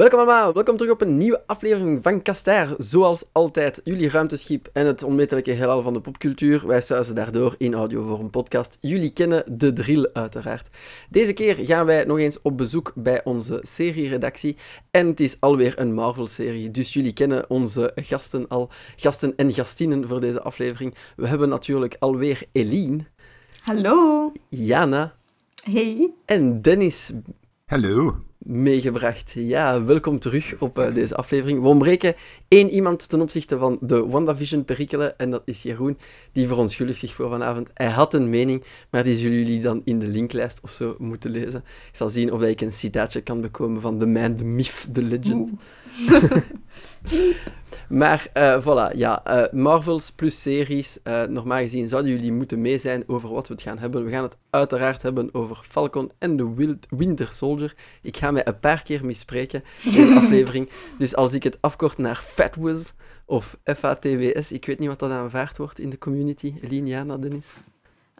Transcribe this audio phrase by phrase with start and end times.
[0.00, 2.74] Welkom allemaal, welkom terug op een nieuwe aflevering van Kaster.
[2.78, 6.66] Zoals altijd, jullie ruimteschip en het onmetelijke heelal van de popcultuur.
[6.66, 8.78] Wij suizen daardoor in audio voor een podcast.
[8.80, 10.68] Jullie kennen de drill uiteraard.
[11.10, 14.56] Deze keer gaan wij nog eens op bezoek bij onze serieredactie.
[14.90, 18.70] En het is alweer een Marvel-serie, dus jullie kennen onze gasten al.
[18.96, 20.94] Gasten en gastinnen voor deze aflevering.
[21.16, 23.04] We hebben natuurlijk alweer Eline.
[23.62, 24.32] Hallo.
[24.48, 25.14] Jana.
[25.62, 26.10] Hey.
[26.24, 27.12] En Dennis
[27.66, 28.28] Hallo.
[28.40, 29.32] Meegebracht.
[29.34, 31.60] Ja, welkom terug op eh, deze aflevering.
[31.60, 32.14] We ontbreken
[32.48, 35.98] één iemand ten opzichte van de WandaVision-perikelen, en dat is Jeroen,
[36.32, 37.68] die verontschuldigt zich voor vanavond.
[37.74, 41.30] Hij had een mening, maar die zullen jullie dan in de linklijst of zo moeten
[41.30, 41.64] lezen.
[41.90, 45.02] Ik zal zien of ik een citaatje kan bekomen van The Man, The Myth, The
[45.02, 45.50] Legend.
[47.88, 50.98] Maar uh, voilà, ja, uh, Marvels plus series.
[51.04, 54.04] Uh, normaal gezien zouden jullie moeten mee zijn over wat we het gaan hebben.
[54.04, 57.74] We gaan het uiteraard hebben over Falcon en de Winter Soldier.
[58.02, 60.68] Ik ga mij een paar keer misspreken in deze aflevering.
[60.98, 62.92] Dus als ik het afkort naar FATWS
[63.24, 66.54] of FATWS, ik weet niet wat dat aanvaard wordt in de community.
[66.60, 67.52] Eline, Jana, Dennis?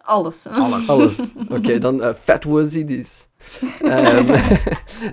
[0.03, 0.47] Alles.
[0.47, 0.89] Alles.
[0.89, 1.19] Alles.
[1.49, 3.29] Oké, okay, dan uh, Fat was it is.
[3.83, 4.27] Um,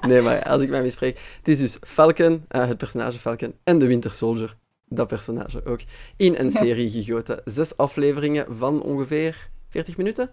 [0.09, 1.19] nee, maar als ik mij misspreek.
[1.37, 4.57] Het is dus Falcon, uh, het personage Falcon, en de Winter Soldier,
[4.89, 5.79] dat personage ook,
[6.17, 7.41] in een serie gegoten.
[7.45, 10.29] Zes afleveringen van ongeveer 40 minuten?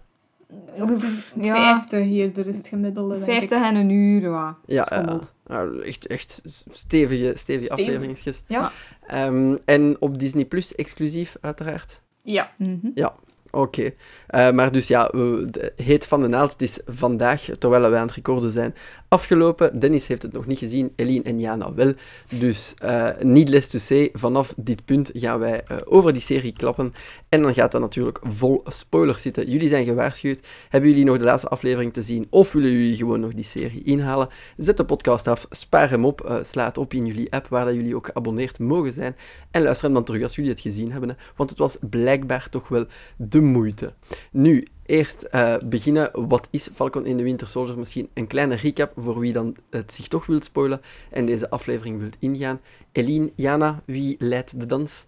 [1.35, 3.23] Ja, 50 hier, er is het gemiddelde.
[3.23, 4.57] 50 en een uur, ja.
[4.65, 5.05] Ja,
[5.51, 7.69] uh, echt, echt stevige, stevige Stevig.
[7.69, 8.43] afleveringetjes.
[8.47, 8.71] Ja.
[9.13, 12.03] Um, en op Disney Plus exclusief, uiteraard.
[12.23, 12.51] Ja.
[12.57, 12.91] Mm -hmm.
[12.95, 13.15] Ja,
[13.55, 15.11] Oké, uh, maar dus ja,
[15.75, 18.75] heet van de naald, het is vandaag, terwijl we aan het recorden zijn,
[19.07, 19.79] afgelopen.
[19.79, 21.93] Dennis heeft het nog niet gezien, Eline en Jana wel.
[22.39, 26.93] Dus uh, needless to say, vanaf dit punt gaan wij uh, over die serie klappen.
[27.35, 29.51] En dan gaat dat natuurlijk vol spoilers zitten.
[29.51, 30.47] Jullie zijn gewaarschuwd.
[30.69, 32.27] Hebben jullie nog de laatste aflevering te zien?
[32.29, 34.27] Of willen jullie gewoon nog die serie inhalen?
[34.57, 37.65] Zet de podcast af, spaar hem op, uh, sla het op in jullie app, waar
[37.65, 39.15] dat jullie ook geabonneerd mogen zijn.
[39.51, 41.09] En luister hem dan terug als jullie het gezien hebben.
[41.09, 41.15] Hè?
[41.35, 42.85] Want het was blijkbaar toch wel
[43.17, 43.93] de moeite.
[44.31, 46.27] Nu, eerst uh, beginnen.
[46.27, 47.77] Wat is Falcon in de Winter Soldier?
[47.79, 51.99] Misschien een kleine recap voor wie dan het zich toch wilt spoilen en deze aflevering
[51.99, 52.59] wilt ingaan.
[52.91, 55.05] Eline, Jana, wie leidt de dans?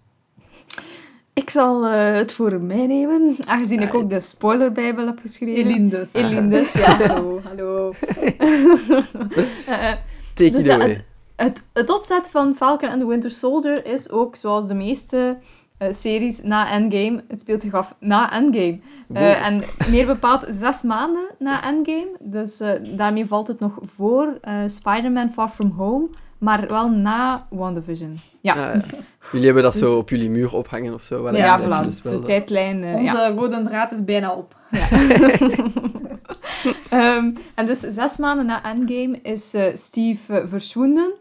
[1.38, 5.64] Ik zal uh, het voor mij nemen, aangezien ik ook de spoilerbijbel heb geschreven.
[5.64, 6.12] Elindus.
[6.12, 7.06] Elindus, ja.
[7.06, 7.40] Hallo.
[7.44, 7.92] hallo.
[7.98, 9.92] uh,
[10.34, 10.88] Take dus it away.
[10.88, 11.04] Het,
[11.36, 15.38] het, het opzet van Falcon and the Winter Soldier is ook, zoals de meeste
[15.78, 17.24] uh, series na Endgame.
[17.28, 18.80] Het speelt zich af na Endgame.
[19.12, 22.10] Uh, en meer bepaald zes maanden na Endgame.
[22.20, 26.08] Dus uh, daarmee valt het nog voor Spider-Man Far From Home.
[26.38, 28.20] Maar wel na WandaVision.
[28.40, 28.52] Ja.
[28.52, 28.98] Ah, ja.
[29.30, 29.82] Jullie hebben dat dus...
[29.82, 31.30] zo op jullie muur ophangen of zo?
[31.30, 31.86] Ja, voilà.
[31.86, 32.84] Dus wel de tijdlijn.
[32.84, 33.30] Onze ja.
[33.30, 34.56] rode draad is bijna op.
[34.70, 34.88] Ja.
[37.16, 41.12] um, en dus zes maanden na Endgame is Steve verswonden.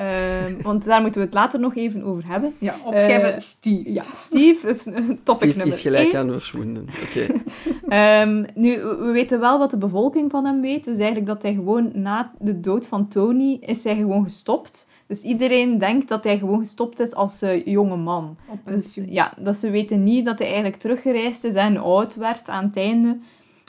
[0.00, 2.54] Um, want daar moeten we het later nog even over hebben.
[2.58, 3.92] Ja, opschrijven uh, Steve.
[3.92, 6.16] Ja, Steve is een topic Steve nummer is gelijk één.
[6.16, 6.88] aan verswonden.
[7.02, 7.26] Oké.
[7.86, 8.22] Okay.
[8.22, 10.84] um, nu, we weten wel wat de bevolking van hem weet.
[10.84, 14.86] Dus eigenlijk dat hij gewoon na de dood van Tony is hij gewoon gestopt.
[15.06, 18.36] Dus iedereen denkt dat hij gewoon gestopt is als uh, jonge man.
[18.64, 22.64] Dus ja, dat ze weten niet dat hij eigenlijk teruggereisd is en oud werd aan
[22.64, 23.18] het einde.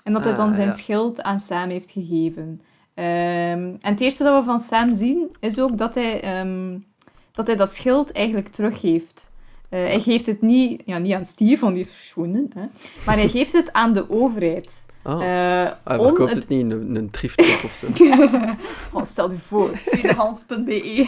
[0.04, 0.74] En dat hij dan Ah, zijn ja.
[0.74, 2.62] schild aan Sam heeft gegeven.
[2.96, 6.86] Um, en het eerste dat we van Sam zien, is ook dat hij, um,
[7.32, 9.32] dat, hij dat schild eigenlijk teruggeeft.
[9.70, 12.50] Uh, hij geeft het niet, ja, niet aan Steve, want die is verschwunden.
[12.56, 12.66] Hè,
[13.06, 14.86] maar hij geeft het aan de overheid.
[15.04, 15.14] Oh.
[15.14, 16.40] Uh, Hij verkoopt het...
[16.40, 17.88] het niet in een, een thriftshop of zo.
[18.98, 19.72] oh, stel je voor.
[19.72, 20.64] Tweedehands.be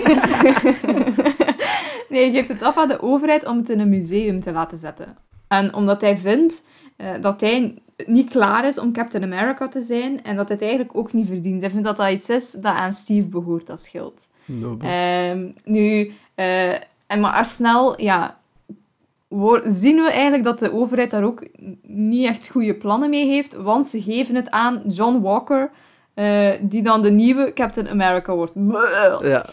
[2.09, 4.77] Nee, hij geeft het af aan de overheid om het in een museum te laten
[4.77, 5.17] zetten.
[5.47, 6.65] En omdat hij vindt
[6.97, 10.66] uh, dat hij niet klaar is om Captain America te zijn en dat hij het
[10.68, 11.62] eigenlijk ook niet verdient.
[11.62, 14.30] Hij vindt dat dat iets is dat aan Steve behoort, dat schild.
[14.50, 16.74] Um, nu, uh,
[17.08, 18.38] en maar snel, ja,
[19.63, 21.47] zien we eigenlijk dat de overheid daar ook
[21.81, 25.70] niet echt goede plannen mee heeft, want ze geven het aan John Walker,
[26.16, 28.53] uh, die dan de nieuwe Captain America wordt.
[29.22, 29.46] Ja,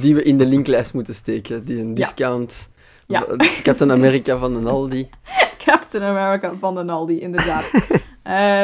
[0.00, 2.70] die we in de linklijst moeten steken, die een discount...
[3.06, 3.26] Ja.
[3.62, 5.08] Captain America van een Aldi.
[5.64, 7.70] Captain America van de Aldi, inderdaad.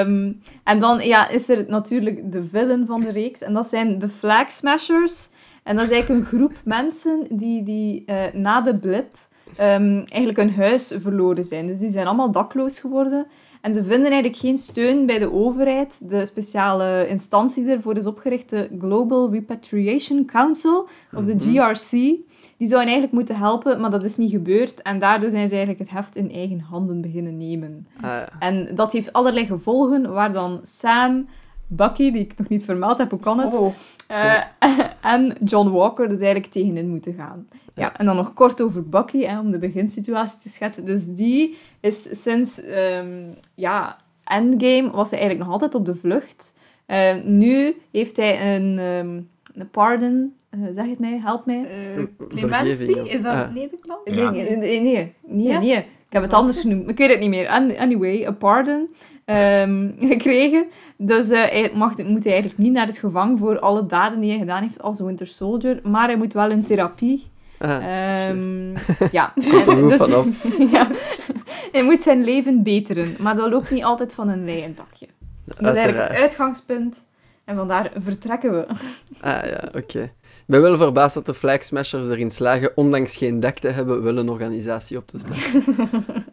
[0.06, 3.40] um, en dan ja, is er natuurlijk de villain van de reeks.
[3.40, 5.28] En dat zijn de Flag Smashers.
[5.62, 9.14] En dat is eigenlijk een groep mensen die, die uh, na de blip
[9.60, 11.66] um, eigenlijk hun huis verloren zijn.
[11.66, 13.26] Dus die zijn allemaal dakloos geworden.
[13.60, 16.10] En ze vinden eigenlijk geen steun bij de overheid.
[16.10, 22.16] De speciale instantie die ervoor is opgericht, de Global Repatriation Council, of de GRC.
[22.58, 24.82] Die zouden eigenlijk moeten helpen, maar dat is niet gebeurd.
[24.82, 27.87] En daardoor zijn ze eigenlijk het heft in eigen handen beginnen nemen.
[27.96, 28.28] Ah, ja.
[28.38, 31.28] En dat heeft allerlei gevolgen, waar dan Sam
[31.66, 33.55] Bucky, die ik nog niet vermeld heb, hoe kan het?
[33.55, 33.75] Oh.
[34.06, 34.43] Eh,
[35.14, 37.49] en John Walker dus eigenlijk tegenin moeten gaan.
[37.75, 37.82] Ja.
[37.82, 37.96] Ja.
[37.96, 40.84] en dan nog kort over Bucky, hè, om de beginsituatie te schetsen.
[40.84, 43.22] Dus die is sinds ehm,
[43.55, 46.56] ja, Endgame was hij eigenlijk nog altijd op de vlucht.
[46.87, 49.20] Eh, nu heeft hij een, ehm,
[49.60, 51.64] een pardon, eh, zeg het mij, help mij.
[51.64, 54.02] Vergeving, clementie, is dat Nederlands?
[54.14, 54.31] Ja.
[54.31, 55.58] Nee, nee, nee, nee, Ja?
[55.58, 55.76] nee.
[55.76, 56.90] Ik heb het anders genoemd.
[56.90, 57.49] Ik weet het niet meer.
[57.49, 58.88] An- Anyway, een pardon
[59.25, 60.64] ehm, gekregen.
[60.96, 64.31] Dus eh, hij mag, moet hij eigenlijk niet naar het gevangen voor alle daden die
[64.31, 65.81] hij gedaan heeft als Winter Soldier.
[65.82, 67.26] Maar hij moet wel in therapie.
[67.58, 67.70] Ah,
[68.28, 68.70] Ehm,
[69.10, 69.32] ja.
[69.34, 70.26] Er vanaf.
[70.72, 70.88] ja.
[71.72, 73.14] Hij moet zijn leven beteren.
[73.19, 75.06] Maar dat loopt niet altijd van een leien dakje.
[75.44, 77.06] Dat is eigenlijk het uitgangspunt.
[77.48, 78.66] En vandaar vertrekken we.
[79.20, 80.00] Ah ja, oké.
[80.02, 84.02] Ik ben wel verbaasd dat de Flag Smashers erin slagen, ondanks geen dak te hebben,
[84.02, 85.64] wel een organisatie op te starten.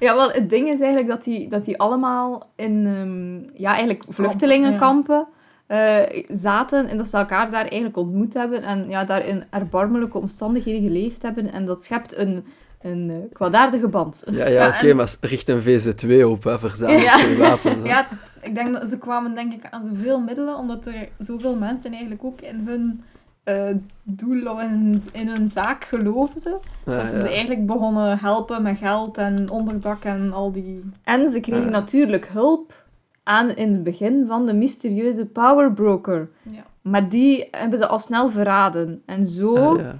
[0.00, 5.26] Ja, wel, het ding is eigenlijk dat die, dat die allemaal in ja, eigenlijk vluchtelingenkampen
[5.66, 5.96] eh,
[6.28, 10.82] zaten en dat ze elkaar daar eigenlijk ontmoet hebben en ja, daar in erbarmelijke omstandigheden
[10.82, 11.52] geleefd hebben.
[11.52, 12.44] En dat schept een,
[12.80, 14.22] een eh, kwaadaardige band.
[14.30, 17.12] Ja, ja, Ja, oké, en- maar richt een VZ2 op, hè, verzamel Ja.
[17.18, 17.74] twee wapens.
[17.82, 17.84] hè.
[17.88, 18.08] Ja,
[18.42, 22.24] ik denk dat ze kwamen denk ik aan zoveel middelen, omdat er zoveel mensen eigenlijk
[22.24, 23.02] ook in hun
[23.44, 26.52] eh, doel of in hun, in hun zaak geloofden.
[26.54, 27.20] Ah, dat ze ja.
[27.20, 30.80] ze eigenlijk begonnen helpen met geld en onderdak en al die...
[31.04, 31.70] En ze kregen Ja.
[31.70, 32.84] natuurlijk hulp
[33.22, 36.28] aan in het begin van de mysterieuze Power Broker.
[36.42, 36.62] Ja.
[36.82, 39.02] Maar die hebben ze al snel verraden.
[39.06, 39.96] En zo ja.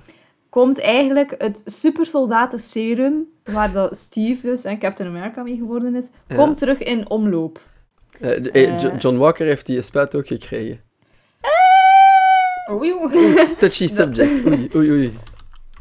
[0.49, 6.11] komt eigenlijk het supersoldaten serum, waar dat Steve dus en Captain America mee geworden is,
[6.29, 6.37] Ja.
[6.37, 7.61] komt terug in omloop.
[8.21, 8.79] Eh, de- eh, Eh.
[8.79, 10.81] Jo- John Walker heeft die spuit ook gekregen.
[12.71, 13.55] Oei, oei.
[13.59, 14.47] Touchy subject.
[14.47, 15.13] Oei, oei, oei.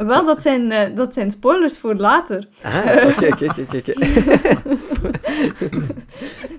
[0.08, 2.48] Wel, dat zijn, eh, dat zijn spoilers voor later.
[2.62, 3.94] Ah, oké, oké, oké.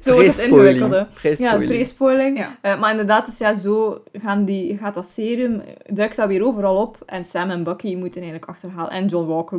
[0.01, 1.07] Zo wordt het ingewikkelde.
[1.39, 2.39] Ja, Pre-spoiling.
[2.39, 2.57] Ja.
[2.61, 6.77] Eh, maar inderdaad, dus ja, zo gaan die, gaat dat serum, duikt dat weer overal
[6.77, 6.99] op.
[7.07, 8.91] En Sam en Bucky moeten eigenlijk achterhalen.
[8.93, 9.59] En John Walker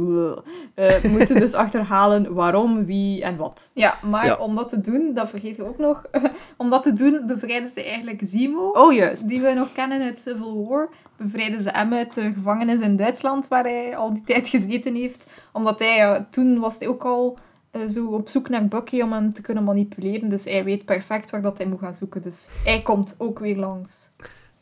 [0.73, 3.71] eh, moeten dus achterhalen waarom, wie en wat.
[3.73, 4.35] Ja, maar Ja.
[4.35, 6.01] om dat te doen, dat vergeet je ook nog,
[6.57, 8.69] om dat te doen bevrijden ze eigenlijk Zemo.
[8.69, 9.27] Oh, juist.
[9.27, 10.89] die we nog kennen uit Civil War,
[11.23, 15.27] bevrijden ze hem uit de gevangenis in Duitsland, waar hij al die tijd gezeten heeft.
[15.53, 17.37] Omdat hij, ja, toen was hij ook al
[17.71, 20.29] eh, zo op zoek naar Bucky om hem te kunnen manipuleren.
[20.29, 22.21] Dus hij weet perfect waar dat hij moet gaan zoeken.
[22.21, 24.09] Dus hij komt ook weer langs.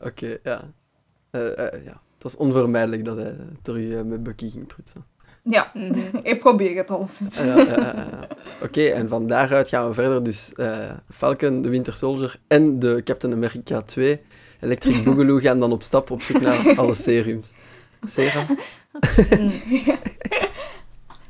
[0.00, 0.60] Oké, ja.
[1.30, 2.00] Eh, eh, ja.
[2.14, 5.04] Het was onvermijdelijk dat hij terug met Bucky ging prutsen.
[5.42, 6.16] Ja, Mhm.
[6.22, 7.08] ik probeer het al.
[7.38, 8.06] Ah, ja.
[8.62, 10.22] Oké, en van daaruit gaan we verder.
[10.24, 14.20] Dus eh, Falcon, de Winter Soldier en de Captain America 2,
[14.60, 17.52] Electric Boogaloo, gaan dan op stap op zoek naar alle serums.
[18.02, 18.46] Serum?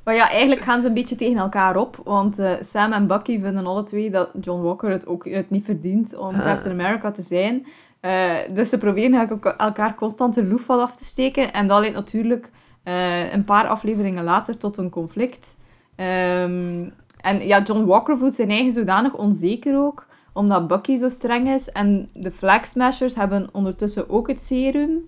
[0.04, 2.00] Maar ja, eigenlijk gaan ze een beetje tegen elkaar op.
[2.04, 5.64] Want eh, Sam en Bucky vinden alle twee dat John Walker het ook het niet
[5.64, 6.42] verdient om Ah.
[6.42, 7.66] Captain America te zijn.
[8.00, 11.52] Eh, dus ze proberen elkaar constant de loef af te steken.
[11.52, 12.50] En dat leidt natuurlijk
[12.82, 15.56] eh, een paar afleveringen later tot een conflict.
[15.96, 16.88] Ehm,
[17.20, 21.70] en ja, John Walker voelt zijn eigen zodanig onzeker ook, omdat Bucky zo streng is.
[21.70, 25.02] En de Flag Smashers hebben ondertussen ook het serum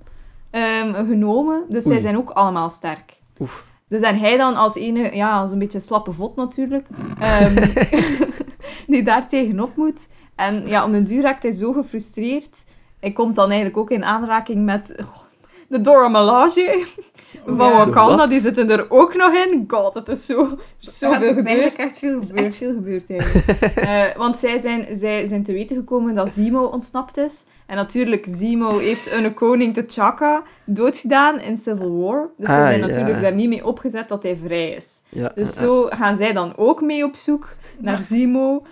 [0.51, 1.65] ehm, genomen.
[1.69, 3.21] Dus zij zijn ook allemaal sterk.
[3.39, 3.67] Oef.
[3.89, 6.87] Dus en hij dan als ene, ja, als een beetje slappe vod natuurlijk,
[7.21, 7.55] ehm,
[8.93, 10.09] die daar tegenop moet.
[10.35, 12.65] En ja, om den duur raakt hij zo gefrustreerd.
[13.01, 15.17] Hij komt dan eigenlijk ook in aanraking met oh,
[15.69, 16.87] de Dora Milaje
[17.45, 17.77] van Ja.
[17.85, 18.17] Wakanda.
[18.17, 18.29] wat?
[18.29, 19.65] Die zitten er ook nog in.
[19.69, 21.47] God, het is zo, zo Ja, veel het is gebeurd.
[21.47, 22.47] eigenlijk echt veel Er is gebeurd.
[22.47, 23.47] echt veel gebeurd eigenlijk.
[23.77, 27.45] Eh, want zij zijn, zij zijn te weten gekomen dat Zemo ontsnapt is.
[27.67, 32.29] En natuurlijk, Zemo heeft een koning T'Chaka doodgedaan in Civil War.
[32.37, 32.87] Dus ze Ah, zijn ja.
[32.87, 35.01] natuurlijk daar niet mee opgezet dat hij vrij is.
[35.09, 37.49] Ja, Dus zo gaan zij dan ook mee op zoek
[37.79, 38.03] naar Ja.
[38.03, 38.63] Zemo.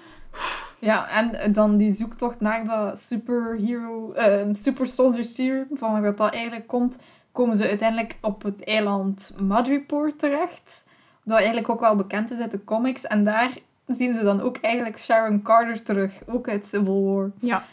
[0.78, 6.16] Ja, en dan die zoektocht naar dat superhero, eh, super soldier serum, van waar dat
[6.16, 6.98] dat eigenlijk komt,
[7.32, 10.84] komen ze uiteindelijk op het eiland Madripoor terecht.
[11.24, 13.06] Dat eigenlijk ook wel bekend is uit de comics.
[13.06, 17.30] En daar zien ze dan ook eigenlijk Sharon Carter terug, ook uit Civil War.
[17.40, 17.64] Ja.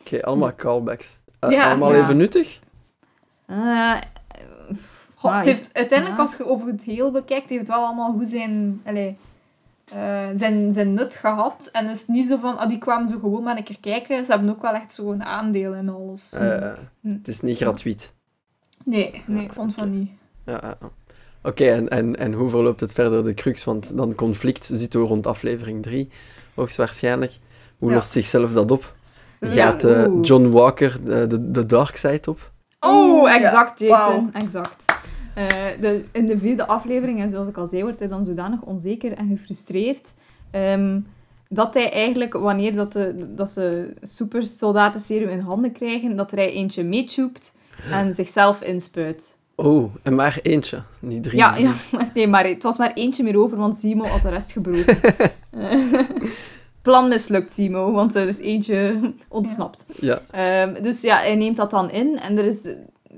[0.00, 1.20] Oké, allemaal callbacks.
[1.38, 1.68] Eh, Ja.
[1.68, 2.02] allemaal Ja.
[2.02, 2.60] even nuttig?
[3.46, 3.96] Eh,
[5.14, 6.24] Goh, Ah, het heeft, uiteindelijk, ja.
[6.24, 9.16] als je over het heel bekijkt, heeft het wel allemaal hoe zijn, allee,
[9.84, 11.68] eh, zijn, zijn nut gehad.
[11.72, 14.24] En het is niet zo van, ah, die kwamen zo gewoon maar een keer kijken.
[14.24, 16.32] Ze hebben ook wel echt zo'n aandeel in alles.
[16.32, 17.12] Eh, Hm.
[17.12, 18.14] het is niet gratuit.
[18.84, 20.10] Nee, Nee, ik vond van niet.
[20.46, 20.78] Ja.
[21.42, 23.64] Oké, en, en, en hoe verloopt het verder, de crux?
[23.64, 26.08] Want dan conflict zitten we rond aflevering 3,
[26.54, 27.38] hoogstwaarschijnlijk.
[27.78, 27.94] Hoe Ja.
[27.94, 28.92] lost zichzelf dat op?
[29.40, 30.06] Gaat eh.
[30.22, 32.52] John Walker de, de, de dark side op?
[32.80, 33.34] Oh, ja.
[33.34, 34.30] exact, Jason.
[34.32, 34.84] Exact.
[35.34, 35.46] Eh,
[35.80, 39.12] de, in de vierde aflevering, en zoals ik al zei, wordt hij dan zodanig onzeker
[39.12, 40.10] en gefrustreerd.
[40.50, 41.00] ehm,
[41.48, 46.50] dat hij eigenlijk, wanneer dat, de, dat ze supersoldatenserum in handen krijgen, dat er hij
[46.52, 47.54] eentje meetjoept
[47.92, 49.38] en zichzelf inspuit.
[49.54, 51.36] Oh, en maar eentje, niet drie.
[51.38, 54.28] Ja, ja, maar- nee, maar het was maar eentje meer over, want Simo had de
[54.28, 54.96] rest gebroken.
[56.82, 59.84] Plan mislukt, Simo, want er is eentje ontsnapt.
[60.00, 60.20] Ja.
[60.30, 62.60] Ehm, dus ja, hij neemt dat dan in en er is,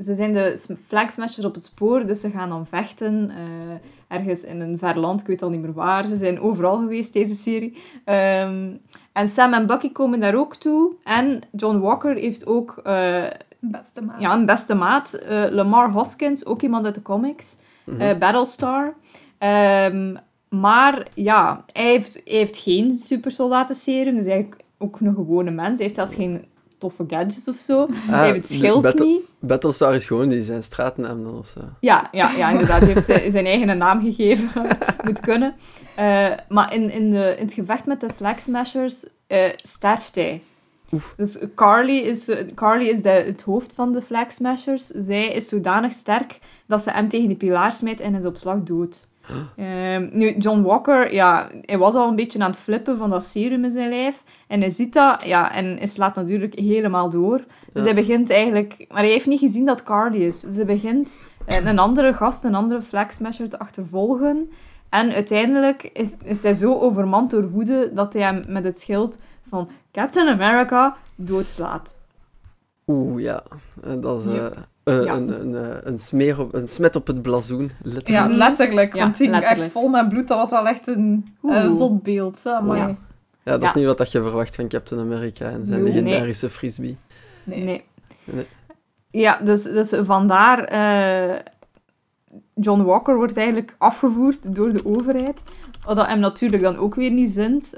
[0.05, 3.31] ze zijn de sm- flag smashers op het spoor, dus ze gaan dan vechten.
[3.31, 6.07] eh, ergens in een ver land, ik weet al niet meer waar.
[6.07, 7.77] Ze zijn overal geweest, deze serie.
[8.05, 8.71] Ehm,
[9.13, 10.93] en Sam en Bucky komen daar ook toe.
[11.05, 13.23] En John Walker heeft ook eh,
[13.71, 14.21] Beste maat.
[14.21, 17.57] ja, een beste maat, eh, Lamar Hoskins, ook iemand uit de comics.
[17.85, 18.01] Mhm.
[18.01, 18.95] eh, Battlestar.
[19.39, 20.17] Ehm,
[20.49, 25.69] maar ja, hij heeft, hij heeft geen supersoldatenserum, dus eigenlijk ook een gewone mens.
[25.69, 26.45] Hij heeft zelfs geen
[26.79, 27.87] toffe gadgets of zo.
[27.93, 29.21] hij heeft het schild battle- niet.
[29.39, 31.61] Battlestar is gewoon die zijn straatnaam dan of zo.
[31.81, 32.81] Ja, ja, ja, inderdaad.
[32.81, 34.49] Hij heeft zijn, zijn eigen naam gegeven.
[35.05, 35.55] Moet kunnen.
[35.97, 40.43] Eh, maar in, in, de, in het gevecht met de Flag Smashers eh, sterft hij.
[41.17, 44.87] Dus Carly is, eh, Carly is de, het hoofd van de Flag Smashers.
[44.87, 48.63] Zij is zodanig sterk dat ze hem tegen die pilaar smijt en is op slag
[48.63, 49.09] dood.
[49.57, 53.25] Ehm, nu, John Walker, ja, hij was al een beetje aan het flippen van dat
[53.25, 54.23] serum in zijn lijf.
[54.49, 57.37] En hij ziet dat, ja, en hij slaat natuurlijk helemaal door.
[57.39, 57.83] Dus Ja.
[57.83, 58.85] hij begint eigenlijk...
[58.89, 60.41] Maar hij heeft niet gezien dat Carly is.
[60.41, 64.51] Dus hij begint eh, een andere gast, een andere flag smasher te achtervolgen.
[64.89, 69.17] En uiteindelijk is, is hij zo overmand door woede dat hij hem met het schild
[69.49, 71.95] van Captain America doodslaat.
[72.87, 73.43] Oeh, ja.
[73.83, 74.57] En dat is eh, Yep.
[74.85, 75.15] eh, Ja.
[75.15, 78.35] een, een, eh, een, smeer op, een smet op het blazoen, Ja, letterlijk.
[78.37, 78.95] letterlijk.
[78.95, 79.73] Ja, want die ging echt letterlijk.
[79.73, 80.29] vol met bloed.
[80.29, 81.27] Dat was wel echt een
[81.71, 82.45] zot beeld.
[82.45, 82.51] hè.
[82.51, 82.97] Ja.
[83.45, 83.79] Ja, dat is Ja.
[83.79, 85.93] niet wat dat je verwacht van Captain America en zijn Nee.
[85.93, 86.97] legendarische frisbee.
[87.45, 87.63] Nee.
[87.65, 87.85] Nee.
[88.25, 88.47] Nee.
[89.11, 90.65] Ja, dus, dus vandaar...
[90.65, 91.39] eh,
[92.55, 95.37] John Walker wordt eigenlijk afgevoerd door de overheid.
[95.85, 97.73] Wat dat hem natuurlijk dan ook weer niet zint.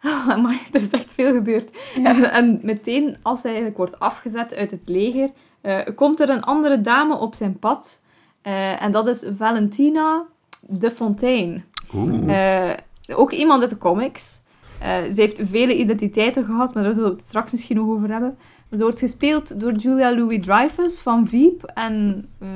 [0.42, 1.70] Maar er is echt veel gebeurd.
[2.02, 5.30] En, en meteen, als hij eigenlijk wordt afgezet uit het leger,
[5.60, 8.00] eh, komt er een andere dame op zijn pad.
[8.42, 10.26] Eh, en dat is Valentina
[10.60, 11.60] de Fontaine.
[11.94, 12.68] Oeh.
[12.68, 12.76] Eh,
[13.16, 14.40] ook iemand uit de comics.
[14.80, 18.10] Eh, ze heeft vele identiteiten gehad, maar daar zullen we het straks misschien nog over
[18.10, 18.38] hebben.
[18.70, 21.70] Ze wordt gespeeld door Julia Louis-Dreyfus van Veep.
[21.74, 22.48] En eh,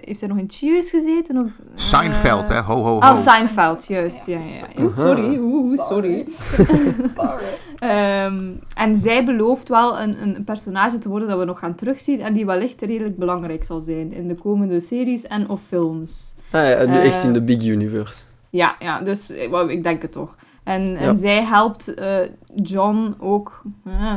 [0.00, 1.36] heeft zij nog in Cheers gezeten?
[1.36, 2.60] Of, eh, Seinfeld, hè?
[2.60, 2.96] Ho, ho, ho.
[2.96, 4.26] Oh, Seinfeld, juist.
[4.26, 4.88] Ja, ja.
[4.88, 6.26] Sorry, oeh, sorry.
[7.80, 12.20] Ehm, en zij belooft wel een, een personage te worden dat we nog gaan terugzien
[12.20, 16.34] en die wellicht redelijk belangrijk zal zijn in de komende series en of films.
[16.50, 18.24] Ah ja, nu Eh, echt in de big universe.
[18.50, 20.36] Ja, ja dus eh, ik denk het toch.
[20.70, 21.16] En, en Ja.
[21.16, 22.18] zij helpt eh,
[22.54, 23.62] John ook,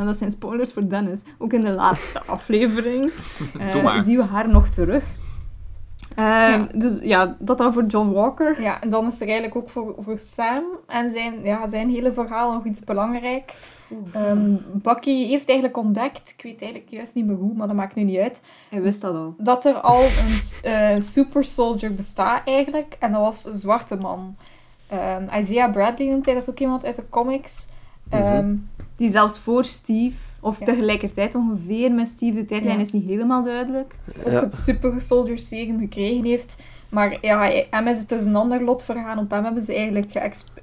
[0.06, 3.12] dat zijn spoilers voor Dennis, ook in de laatste aflevering
[3.60, 4.04] eh, Doe maar.
[4.04, 5.04] zien we haar nog terug.
[6.16, 8.62] Ehm, Dus ja, dat dan voor John Walker.
[8.62, 12.14] Ja, en dan is er eigenlijk ook voor, voor Sam en zijn, ja, zijn hele
[12.14, 13.56] verhaal nog iets belangrijk.
[14.14, 17.96] Ehm, Bucky heeft eigenlijk ontdekt, ik weet eigenlijk juist niet meer hoe, maar dat maakt
[17.96, 19.36] nu niet uit, Hij wist dat al.
[19.38, 20.40] dat er al een
[20.72, 22.96] eh, super soldier bestaat eigenlijk.
[23.00, 24.36] En dat was een zwarte man.
[24.94, 27.68] Ehm, Isaiah Bradley noemt hij, dat is ook iemand uit de comics.
[28.10, 28.56] Ehm,
[28.98, 30.66] Die zelfs voor Steve, of Ja.
[30.66, 32.84] tegelijkertijd ongeveer met Steve, de tijdlijn Ja.
[32.84, 33.96] is niet helemaal duidelijk.
[34.20, 34.40] ook Ja.
[34.40, 36.58] het super soldier serum gekregen heeft.
[36.90, 39.18] Maar ja, hij- hem is het dus een ander lot vergaan.
[39.20, 40.12] Op hem hebben ze eigenlijk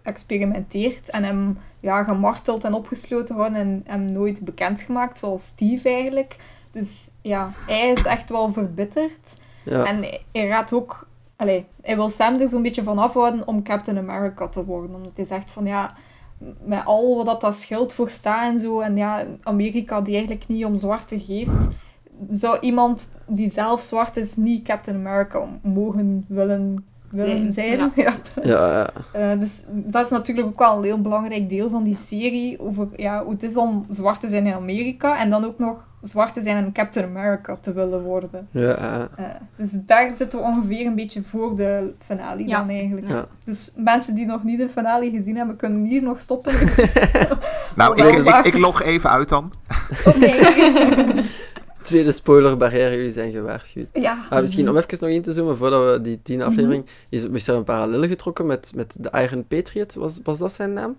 [0.02, 6.36] geëxperimenteerd en hem ja, gemarteld en opgesloten gehouden en hem nooit bekendgemaakt, zoals Steve eigenlijk.
[6.70, 9.36] Dus ja, hij is echt wel verbitterd.
[9.64, 9.84] Ja.
[9.84, 11.08] En hij- hij gaat ook...
[11.40, 14.94] Allee, hij wil Sam er zo'n beetje van afhouden om Captain America te worden.
[14.94, 15.94] Omdat hij zegt van ja,
[16.64, 20.48] met al wat dat, dat schild voor staat en zo, en ja, Amerika die eigenlijk
[20.48, 21.68] niet om zwarte geeft,
[22.30, 27.92] zou iemand die zelf zwart is niet Captain America mogen willen, willen Zijn, zijn.
[27.94, 28.14] ja.
[28.34, 28.42] Ja.
[28.42, 28.88] Ja, ja.
[29.12, 32.60] Eh, dus dat is natuurlijk ook wel een heel belangrijk deel van die serie.
[32.60, 35.18] Over ja, hoe het is om zwart te zijn in Amerika.
[35.18, 38.48] En dan ook nog zwart te zijn en Captain America te willen worden.
[38.50, 39.08] ja, ja.
[39.16, 39.24] Eh,
[39.56, 42.58] dus daar zitten we ongeveer een beetje voor de finale Ja.
[42.58, 43.08] dan eigenlijk.
[43.08, 43.26] Ja.
[43.44, 46.52] Dus mensen die nog niet de finale gezien hebben, kunnen hier nog stoppen.
[47.76, 49.52] Nou, ik, ik, log even uit dan.
[50.06, 50.32] Oké.
[51.82, 53.88] Tweede spoilerbarrière, jullie zijn gewaarschuwd.
[53.92, 54.24] ja.
[54.30, 56.86] Ah, misschien om even nog in te zoomen, voordat we die tiende aflevering...
[57.08, 59.94] Is, is er een parallel getrokken met, met de Iron Patriot?
[59.94, 60.96] Was, was dat zijn naam?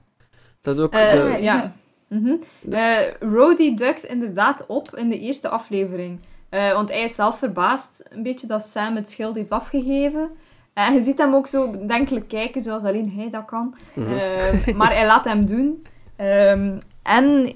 [0.62, 1.38] Dat ook Eh, de...
[1.42, 1.74] ja.
[2.12, 2.36] Mhm.
[2.70, 6.20] Eh, Rhodey duikt inderdaad op in de eerste aflevering.
[6.50, 10.30] Eh, want hij is zelf verbaasd een beetje dat Sam het schild heeft afgegeven.
[10.74, 13.76] En je ziet hem ook zo bedenkelijk kijken, zoals alleen hij dat kan.
[13.94, 14.12] Mhm.
[14.12, 15.86] Eh, maar hij laat hem doen.
[16.16, 17.54] Ehm, en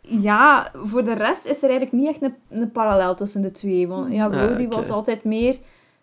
[0.00, 3.88] ja, voor de rest is er eigenlijk niet echt een, een parallel tussen de twee.
[3.88, 5.58] Want ja, Ah, was altijd meer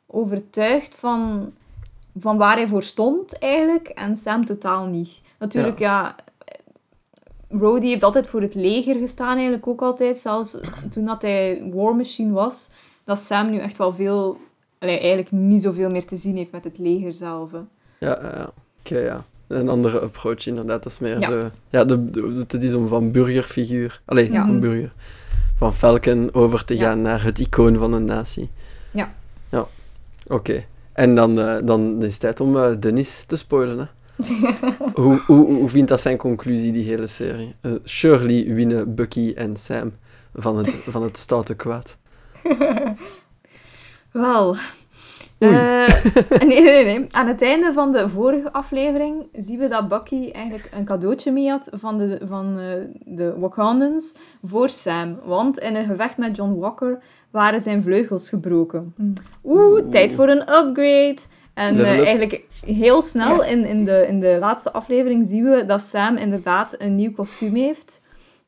[0.08, 1.52] overtuigd van,
[2.20, 3.88] van waar hij voor stond, eigenlijk.
[3.88, 5.20] En Sam totaal niet.
[5.38, 6.16] Natuurlijk, ja...
[7.60, 10.20] Rhodey heeft altijd voor het leger gestaan, eigenlijk ook altijd.
[10.20, 10.58] Zelfs
[10.94, 12.70] toen dat hij War Machine was.
[13.04, 14.38] Dat Sam nu echt wel veel...
[14.80, 17.52] allee, eigenlijk niet zoveel meer te zien heeft met het leger zelf.
[17.52, 17.58] hè.
[17.58, 18.52] Ja, ja, ja.
[18.80, 19.24] oké, ja.
[19.48, 20.84] Een andere approach, inderdaad.
[20.84, 21.28] Dat is meer Ja.
[21.28, 21.50] zo...
[21.70, 24.02] Ja, de, de, het is om van burgerfiguur...
[24.06, 24.46] Allee, Ja.
[24.46, 24.94] van burger.
[25.58, 28.50] Van Falcon over te gaan naar het icoon van een natie.
[28.92, 29.14] Ja.
[29.50, 29.68] Ja,
[30.28, 30.64] oké.
[30.94, 33.86] En dan, eh, dan is het tijd om eh, Dennis te spoilen, hè.
[34.94, 37.56] hoe, hoe, hoe vindt dat zijn conclusie, die hele serie?
[37.62, 39.92] Eh, Shirley winnen Bucky en Sam
[40.34, 41.98] van het, van het stoute kwaad.
[44.12, 44.56] Wel.
[45.38, 46.04] Eh,
[46.40, 47.08] nee, nee, nee.
[47.12, 51.50] Aan het einde van de vorige aflevering zien we dat Bucky eigenlijk een cadeautje mee
[51.50, 52.74] had van de, van, eh,
[53.16, 55.20] de Wakandans voor Sam.
[55.24, 58.94] Want in een gevecht met John Walker waren zijn vleugels gebroken.
[58.96, 59.14] Hmm.
[59.44, 61.18] Oeh, tijd voor een upgrade.
[61.54, 63.46] En eh, eigenlijk heel snel Ja.
[63.46, 67.56] in, in, de, in de laatste aflevering zien we dat Sam inderdaad een nieuw kostuum
[67.56, 68.02] heeft.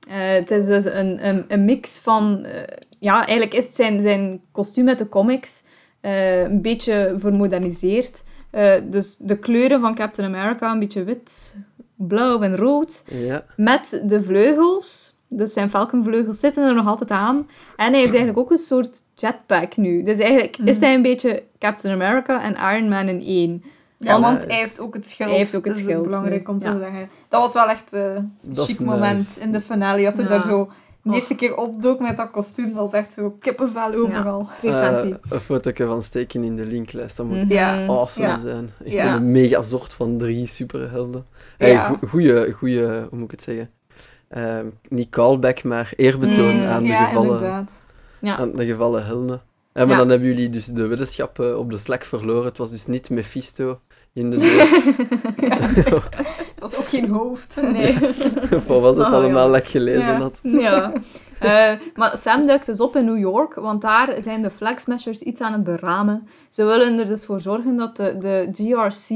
[0.07, 2.45] Eh, het is dus een, een, een mix van...
[2.45, 2.61] eh,
[2.99, 5.63] ja, eigenlijk is het zijn, zijn kostuum uit de comics
[6.01, 8.23] eh, een beetje vermoderniseerd.
[8.51, 11.55] Eh, dus de kleuren van Captain America, een beetje wit,
[11.95, 13.03] blauw en rood.
[13.07, 13.45] Ja.
[13.55, 15.12] Met de vleugels.
[15.37, 17.47] Dus zijn Falcon-vleugels zitten er nog altijd aan.
[17.75, 20.03] En hij heeft eigenlijk ook een soort jetpack nu.
[20.03, 20.83] Dus eigenlijk is Mhm.
[20.85, 23.63] hij een beetje Captain America en Iron Man in één.
[23.97, 25.29] Ja, Want- want hij heeft ook het schild.
[25.29, 26.77] Hij heeft ook het dat is schild, belangrijk om te ja.
[26.77, 27.09] zeggen.
[27.29, 29.39] Dat was wel echt eh, een Dat is chic moment nice.
[29.39, 30.05] in de finale.
[30.05, 30.29] Als hij Ja.
[30.29, 30.69] daar zo
[31.01, 34.47] de eerste keer opdook met dat kostuum, dat was echt zo kippenvel overal.
[34.61, 37.17] Eh, een fotootje van steken in de linklijst.
[37.17, 37.51] Dat moet Mhm.
[37.51, 37.85] Ja.
[37.85, 38.37] awesome Ja.
[38.37, 38.69] zijn.
[38.85, 39.15] Echt Ja.
[39.15, 41.25] een mega soort van drie superhelden.
[41.57, 41.85] Hey, Ja.
[41.87, 43.69] go- goeie, goeie, hoe moet ik het zeggen?
[44.33, 47.67] Ehm, niet callback, maar eerbetoon Mm, aan, de ja, gevallen.
[48.19, 48.37] Ja.
[48.37, 49.41] aan de gevallen helden.
[49.73, 52.45] En maar dan hebben jullie dus de weddenschap eh, op de Slack verloren.
[52.45, 53.79] Het was dus niet Mephisto
[54.13, 54.71] in de doos.
[56.53, 57.57] Het was ook geen hoofd.
[57.61, 57.93] Nee.
[58.55, 60.19] of wat was het Oh, allemaal dat ik gelezen Ja.
[60.19, 60.39] had?
[60.43, 60.91] Ja.
[61.39, 65.19] Eh, maar Sam duikt dus op in New York, want daar zijn de Flag Smashers
[65.21, 66.27] iets aan het beramen.
[66.49, 69.09] Ze willen er dus voor zorgen dat de, de GRC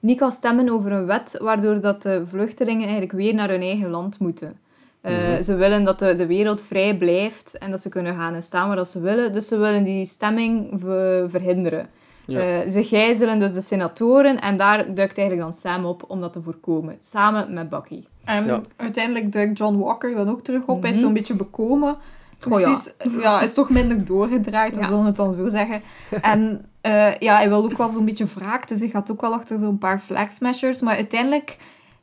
[0.00, 3.90] niet kan stemmen over een wet, waardoor dat de vluchtelingen eigenlijk weer naar hun eigen
[3.90, 4.56] land moeten.
[5.00, 5.42] Eh, Mhm.
[5.42, 8.66] Ze willen dat de, de wereld vrij blijft en dat ze kunnen gaan en staan
[8.66, 9.32] waar dat ze willen.
[9.32, 11.88] Dus ze willen die stemming ver- verhinderen.
[12.26, 12.40] Ja.
[12.62, 16.32] Eh, ze gijzelen dus de senatoren en daar duikt eigenlijk dan Sam op om dat
[16.32, 16.96] te voorkomen.
[17.00, 18.04] Samen met Bucky.
[18.24, 18.60] En Ja.
[18.76, 20.80] uiteindelijk duikt John Walker dan ook terug op.
[20.80, 21.04] Hij is Mhm.
[21.04, 21.96] zo'n beetje bekomen.
[22.48, 22.66] Oh ja.
[22.66, 22.92] Precies.
[23.22, 23.40] ja.
[23.40, 25.82] is toch minder doorgedraaid, we zullen het dan zo zeggen.
[26.20, 29.32] En eh, ja, hij wil ook wel zo'n beetje wraak, dus hij gaat ook wel
[29.32, 30.80] achter zo'n paar flag smashers.
[30.80, 31.56] Maar uiteindelijk,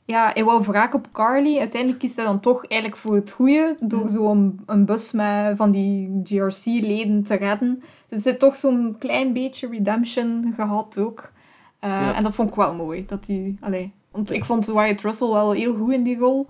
[0.06, 1.58] ja, hij wou wraak op Carly.
[1.60, 4.10] Uiteindelijk kiest hij dan toch eigenlijk voor het goede, door Mhm.
[4.10, 7.84] zo'n een bus met van die GRC-leden te redden.
[8.10, 11.32] Dus er zit toch zo'n klein beetje redemption gehad ook.
[11.80, 12.14] Eh, Ja.
[12.16, 13.06] En dat vond ik wel mooi.
[13.06, 16.48] Dat hij, allee, want ik vond Wyatt Russell wel heel goed in die rol.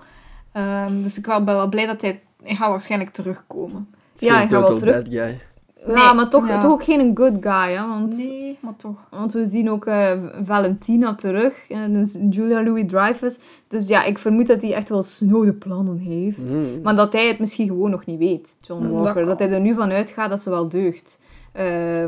[0.52, 2.22] Ehm, dus ik ben wel blij dat hij...
[2.44, 3.88] Hij gaat waarschijnlijk terugkomen.
[4.16, 4.96] Ja, hij gaat wel terug.
[4.96, 5.40] bad guy.
[5.88, 6.62] Ja, maar toch, ja.
[6.62, 7.88] toch ook geen good guy, hè?
[7.88, 9.08] Want, Nee, maar toch.
[9.10, 10.12] want we zien ook eh,
[10.46, 13.40] Valentina terug, en dus Julia Louis-Dreyfus.
[13.68, 16.52] Dus ja, ik vermoed dat hij echt wel snode plannen heeft.
[16.52, 16.82] Mm.
[16.84, 19.14] Maar dat hij het misschien gewoon nog niet weet, John Dat Walker.
[19.14, 19.26] kan.
[19.26, 21.20] Dat, hij er nu van uitgaat dat ze wel deugt.
[21.52, 21.66] Eh,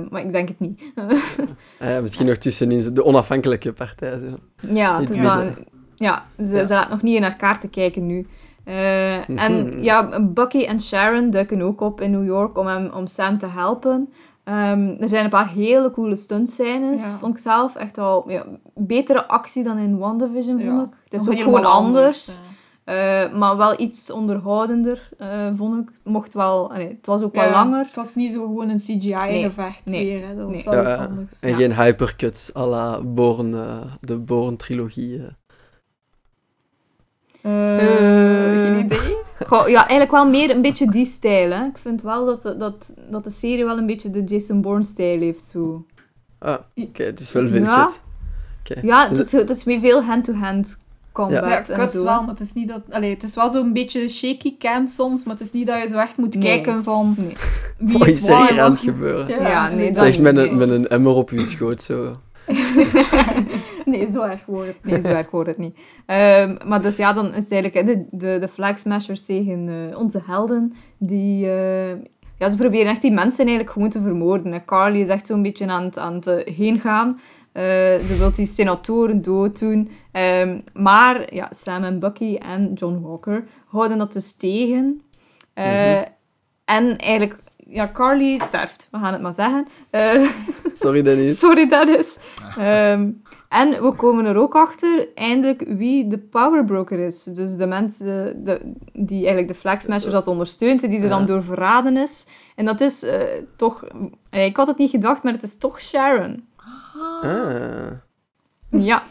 [0.09, 0.81] maar ik denk het niet.
[1.79, 4.17] Eh, misschien nog tussenin de onafhankelijke partij.
[4.19, 4.25] Zo.
[4.73, 5.65] ja, Niet het is wel- weten.
[5.95, 6.65] ja, ze, Ja.
[6.65, 8.27] ze laat nog niet in haar kaarten kijken nu.
[8.63, 8.75] Eh,
[9.27, 9.37] Mhm.
[9.37, 13.37] En ja, Bucky en Sharon duiken ook op in New York om, hem, om Sam
[13.37, 14.09] te helpen.
[14.43, 17.17] Ehm, er zijn een paar hele coole stuntscènes, Ja.
[17.17, 17.75] vond ik zelf.
[17.75, 20.97] Echt wel ja, betere actie dan in WandaVision, Ja, vond ik.
[21.03, 22.25] Het is Nog ook gewoon anders.
[22.25, 22.49] ja.
[22.91, 25.95] Eh, maar wel iets onderhoudender, eh, vond ik.
[26.03, 27.85] Mocht wel, allee, het was ook Ja, wel langer.
[27.85, 30.27] Het was niet zo gewoon een CGI-gevecht Nee, weer.
[30.27, 30.35] Hè.
[30.35, 30.63] Dat was nee.
[30.63, 31.05] wel Ja, iets ja.
[31.07, 31.39] anders.
[31.39, 31.55] En Ja.
[31.55, 35.21] geen hypercuts à la Born, eh, de Born-trilogie.
[37.41, 39.15] geen idee.
[39.47, 41.51] Goh, ja, eigenlijk wel meer een beetje die stijl.
[41.51, 41.65] Hè.
[41.65, 45.19] Ik vind wel dat de, dat, dat de serie wel een beetje de Jason Bourne-stijl
[45.19, 45.45] heeft.
[45.45, 45.85] Zo.
[46.39, 47.83] Ah, oké, dus wel veel Ja.
[47.85, 48.01] kut.
[48.59, 48.87] Oké.
[48.87, 50.79] Ja, het Is het is meer veel hand-to-hand
[51.11, 52.03] combat Ja, en zo.
[52.03, 52.81] wel, maar het is niet dat...
[52.89, 55.87] Allee, het is wel zo'n beetje shaky cam soms, maar het is niet dat je
[55.87, 56.43] zo echt moet Nee.
[56.43, 57.35] kijken van Nee.
[57.77, 58.49] wie Wat is er waar.
[58.51, 59.27] hier aan het gebeuren?
[59.27, 62.17] Ja, Ja, nee, dat Zeg, met niet, een, met een emmer op je schoot, zo.
[63.85, 64.77] nee, zo erg wordt het.
[64.83, 65.77] Nee, zo erg hoort het niet.
[66.05, 69.69] Ehm, maar dus ja, dan is het eigenlijk hè, de, de, de Flag Smashers tegen
[69.91, 70.73] eh, onze helden.
[70.97, 71.89] Die, eh,
[72.37, 74.51] ja, ze proberen echt die mensen eigenlijk gewoon te vermoorden.
[74.51, 74.65] hè.
[74.65, 77.19] Carly is echt zo'n beetje aan het, aan het eh, heen gaan.
[77.51, 77.63] Eh,
[77.99, 79.91] ze wil die senatoren dood doen.
[80.11, 85.01] Ehm, maar ja, Sam en Bucky en John Walker houden dat dus tegen.
[85.53, 86.03] Eh, Mhm.
[86.65, 88.87] En eigenlijk, ja, Carly sterft.
[88.91, 89.67] We gaan het maar zeggen.
[89.89, 90.29] Eh,
[90.73, 91.39] Sorry, Dennis.
[91.39, 92.17] Sorry, Dennis.
[92.57, 93.09] Ehm,
[93.49, 97.23] en we komen er ook achter, eindelijk, wie de powerbroker is.
[97.23, 98.59] Dus de mensen de,
[98.93, 102.25] die eigenlijk de Flag Smashers dat ondersteunt en die er dan door verraden is.
[102.55, 103.21] En dat is eh,
[103.55, 103.83] toch...
[104.29, 106.43] Ik had het niet gedacht, maar het is toch Sharon.
[107.23, 107.91] Ah,
[108.69, 109.03] Ja.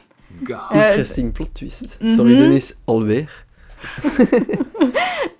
[0.45, 0.71] God.
[0.71, 1.99] Eh, interesting plot twist.
[2.03, 2.41] Sorry, mhm.
[2.41, 3.45] Dennis, alweer.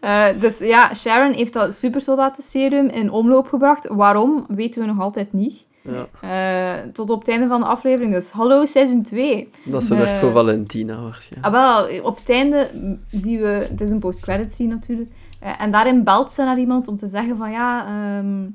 [0.01, 3.87] Eh, dus ja, Sharon heeft dat supersoldatenserum in omloop gebracht.
[3.89, 5.65] Waarom, weten we nog altijd niet.
[5.83, 8.13] Ja, Eh, tot op het einde van de aflevering.
[8.13, 9.51] Dus hallo, seizoen 2.
[9.65, 11.55] dat zorgt Eh, voor Valentina waarschijnlijk.
[11.55, 12.69] Ah, wel, op het einde
[13.07, 13.47] zien we...
[13.47, 15.11] Het is een post-credit scene natuurlijk.
[15.41, 17.87] Eh, en daarin belt ze naar iemand om te zeggen van ja...
[17.87, 18.47] ehm,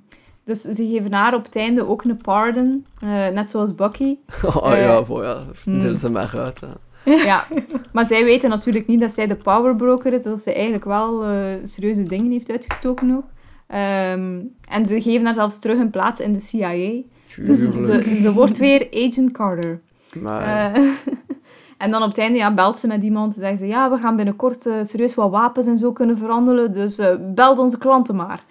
[0.46, 2.86] dus ze geven haar op het einde ook een pardon.
[3.00, 4.18] eh, net zoals Bucky.
[4.56, 5.80] Oh eh, ja, voor ja, hmm.
[5.80, 6.62] deel ze maar uit.
[6.62, 6.68] Hè.
[7.32, 7.48] Ja,
[7.94, 11.54] maar zij weten natuurlijk niet dat zij de powerbroker is, dat ze eigenlijk wel eh,
[11.64, 13.26] serieuze dingen heeft uitgestoken ook.
[13.68, 17.02] Ehm, en ze geven haar zelfs terug een plaats in de CIA.
[17.36, 18.04] Dus Tuurlijk.
[18.04, 19.82] ze, ze wordt weer Agent Carter.
[20.24, 20.74] Eh,
[21.84, 23.98] en dan op het einde ja, belt ze met iemand en zegt ze, ja, we
[23.98, 28.16] gaan binnenkort eh, serieus wat wapens en zo kunnen verhandelen, dus eh belt onze klanten
[28.16, 28.44] maar.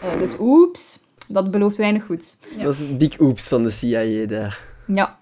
[0.00, 2.38] Eh, dus oeps, dat belooft weinig goeds.
[2.56, 2.64] Ja.
[2.64, 4.60] dat is een big oeps van de CIA daar.
[4.86, 5.18] Ja.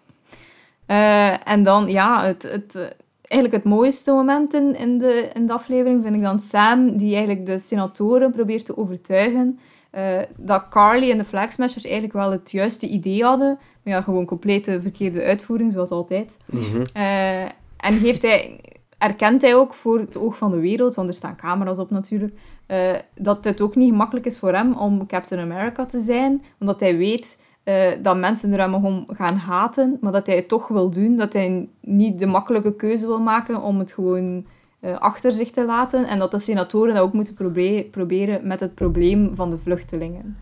[0.87, 2.83] Eh, en dan, ja, het, het, eh,
[3.21, 7.17] eigenlijk het mooiste moment in, in, de, in de aflevering vind ik dan Sam, die
[7.17, 9.59] eigenlijk de senatoren probeert te overtuigen
[9.97, 13.59] eh, dat Carly en de Flag Smashers eigenlijk wel het juiste idee hadden.
[13.83, 16.37] Maar ja, gewoon complete verkeerde uitvoering, zoals altijd.
[16.47, 16.85] Mhm.
[16.93, 17.43] Eh,
[17.77, 18.61] en heeft hij,
[18.99, 22.35] erkent hij ook voor het oog van de wereld, want er staan camera's op natuurlijk,
[22.67, 26.81] eh, dat het ook niet gemakkelijk is voor hem om Captain America te zijn, omdat
[26.81, 30.69] hij weet eh, dat mensen er hem om gaan haten, maar dat hij het toch
[30.69, 34.47] wil doen, dat hij niet de makkelijke keuze wil maken om het gewoon
[34.81, 38.61] eh, achter zich te laten en dat de senatoren dat ook moeten probe- proberen met
[38.61, 40.37] het probleem van de vluchtelingen.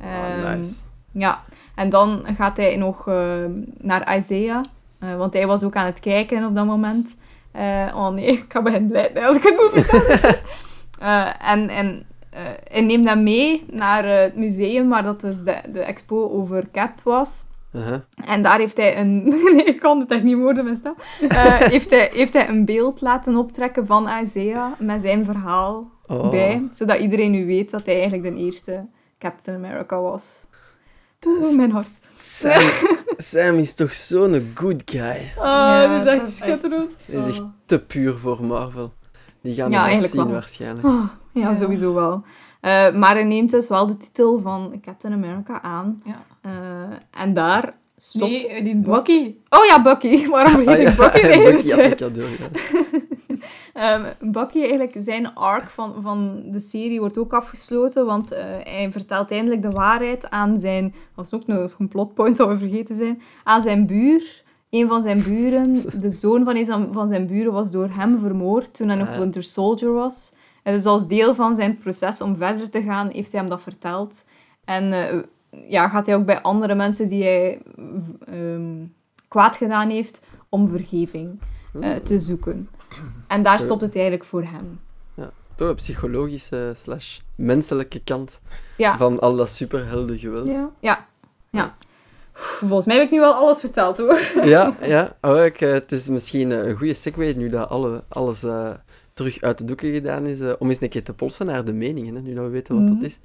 [0.00, 0.82] Ah, Ehm, nice.
[1.12, 1.42] ja,
[1.74, 3.06] en dan gaat hij nog
[3.78, 4.64] naar Isaiah,
[4.98, 7.16] want hij was ook aan het kijken op dat moment.
[7.94, 10.36] Oh nee, ik ga beginnen blijven als ik het moet vertellen.
[10.98, 15.36] Eh, en en eh, hij neemt hem mee naar eh, het museum waar dat dus
[15.42, 17.44] de, de expo over Cap was.
[17.72, 18.00] Uh-huh.
[18.24, 19.24] En daar heeft hij een...
[19.54, 20.36] Nee, ik kan het echt niet.
[21.28, 26.30] Eh, heeft, hij, heeft hij een beeld laten optrekken van Isaiah met zijn verhaal Oh.
[26.30, 26.68] bij.
[26.70, 28.86] Zodat iedereen nu weet dat hij eigenlijk de eerste
[29.18, 30.44] Captain America was.
[31.26, 31.88] Oeh, mijn hart.
[32.18, 32.62] Sam,
[33.16, 35.32] Sam is toch zo'n good guy.
[35.36, 36.90] Oh, Ja, dat is dat echt is echt- schitterend.
[37.06, 37.46] Hij is echt Oh.
[37.64, 38.92] te puur voor Marvel.
[39.44, 40.32] Die gaan Ja, eigenlijk zien wel.
[40.32, 40.86] waarschijnlijk.
[40.86, 41.56] Oh, ja, Ja.
[41.56, 42.22] sowieso wel.
[42.60, 46.02] Eh, maar hij neemt dus wel de titel van Captain America aan.
[46.04, 46.24] Ja.
[46.40, 48.30] Eh, en daar stopt...
[48.30, 48.76] Nee, eh, die?
[48.76, 49.34] Bucky.
[49.48, 50.26] Oh ja, Bucky.
[50.28, 52.48] Waarom Ah, ja, ik Bucky hele Bucky had ik al door, ja.
[53.74, 54.02] Ehm,
[54.32, 59.30] Bucky, eigenlijk, zijn arc van, van de serie wordt ook afgesloten, want eh, hij vertelt
[59.30, 63.22] eindelijk de waarheid aan zijn, dat is ook nog een plotpoint dat we vergeten zijn,
[63.44, 64.42] aan zijn buur.
[64.74, 68.74] Een van zijn buren, de zoon van een van- zijn buren, was door hem vermoord
[68.74, 69.18] toen hij nog Ah.
[69.18, 70.32] Winter Soldier was.
[70.62, 73.62] En dus als deel van zijn proces om verder te gaan, heeft hij hem dat
[73.62, 74.24] verteld.
[74.64, 75.18] En eh,
[75.70, 77.62] ja, gaat hij ook bij andere mensen die hij
[78.26, 78.84] ehm,
[79.28, 81.40] kwaad gedaan heeft, om vergeving
[81.80, 82.68] eh, te zoeken.
[83.26, 84.80] En daar stopt het eigenlijk voor hem.
[85.56, 88.40] Toch een psychologische slash menselijke kant
[88.76, 88.96] Ja.
[88.96, 90.46] van al dat superhelden geweld.
[90.46, 90.70] Ja.
[90.80, 91.06] ja.
[91.50, 91.74] ja.
[92.34, 94.20] Volgens mij heb ik nu wel alles verteld hoor.
[94.44, 95.16] Ja, ja.
[95.20, 98.70] Oh, ik, eh, het is misschien eh, een goede segue nu dat alle, alles eh,
[99.12, 102.14] terug uit de doeken gedaan is, om eens een keer te polsen naar de meningen,
[102.14, 102.94] hè, nu dat we weten wat Mhm.
[102.94, 103.18] dat is.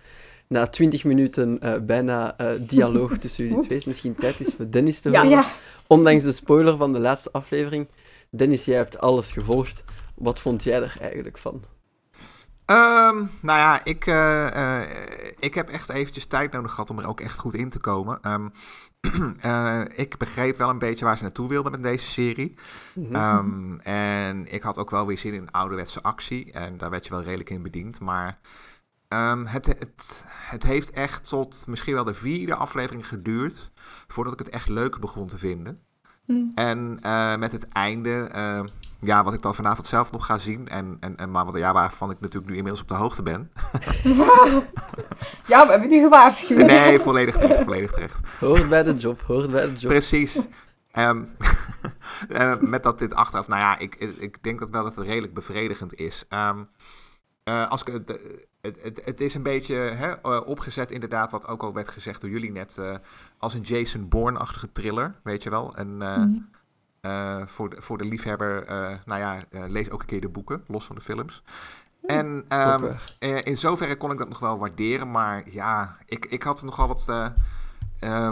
[0.47, 4.69] Na twintig minuten eh, bijna eh, dialoog tussen jullie twee, is misschien tijd is voor
[4.69, 5.37] Dennis te Ja, horen.
[5.37, 5.51] ja.
[5.87, 7.87] Ondanks de spoiler van de laatste aflevering.
[8.31, 9.83] Dennis, jij hebt alles gevolgd.
[10.15, 11.63] Wat vond jij er eigenlijk van?
[12.65, 14.47] Ehm, nou ja, ik, eh,
[14.81, 14.87] eh,
[15.39, 18.19] ik heb echt eventjes tijd nodig gehad om er ook echt goed in te komen.
[18.21, 18.47] Ehm,
[19.41, 22.55] eh, ik begreep wel een beetje waar ze naartoe wilden met deze serie.
[22.95, 23.15] Mhm.
[23.15, 26.51] Ehm, en ik had ook wel weer zin in ouderwetse actie.
[26.51, 27.99] En daar werd je wel redelijk in bediend.
[27.99, 28.39] Maar
[29.07, 33.71] ehm, het, het, het heeft echt tot misschien wel de vierde aflevering geduurd.
[34.07, 35.83] voordat ik het echt leuk begon te vinden.
[36.29, 36.51] Mm.
[36.55, 38.63] En eh, met het einde, eh,
[38.99, 40.67] ja, wat ik dan vanavond zelf nog ga zien.
[40.67, 43.51] En, en, en maar wat, ja, waarvan ik natuurlijk nu inmiddels op de hoogte ben.
[45.45, 46.65] Ja, we hebben die gewaarschuwd.
[46.65, 48.19] Nee, volledig terecht, volledig terecht.
[48.39, 49.91] Hoort bij de job, hoort bij de job.
[49.91, 50.47] Precies.
[50.91, 51.23] Ehm,
[52.29, 55.33] eh, met dat dit achteraf, nou ja, ik, ik denk dat wel dat het redelijk
[55.33, 56.25] bevredigend is.
[56.29, 56.63] Ehm,
[57.43, 58.19] eh, als ik, het,
[58.61, 62.21] het, het, het is een beetje hè, eh, opgezet, inderdaad, wat ook al werd gezegd
[62.21, 62.95] door jullie net, eh,
[63.37, 65.75] als een Jason Bourne-achtige thriller, weet je wel.
[65.75, 66.29] En eh, Mhm.
[67.01, 70.63] eh, voor, de, voor de liefhebber, eh, nou ja, lees ook een keer de boeken,
[70.67, 71.43] los van de films.
[72.05, 72.83] En ehm,
[73.19, 76.87] eh, in zoverre kon ik dat nog wel waarderen, maar ja, ik, ik had nogal
[76.87, 77.05] wat.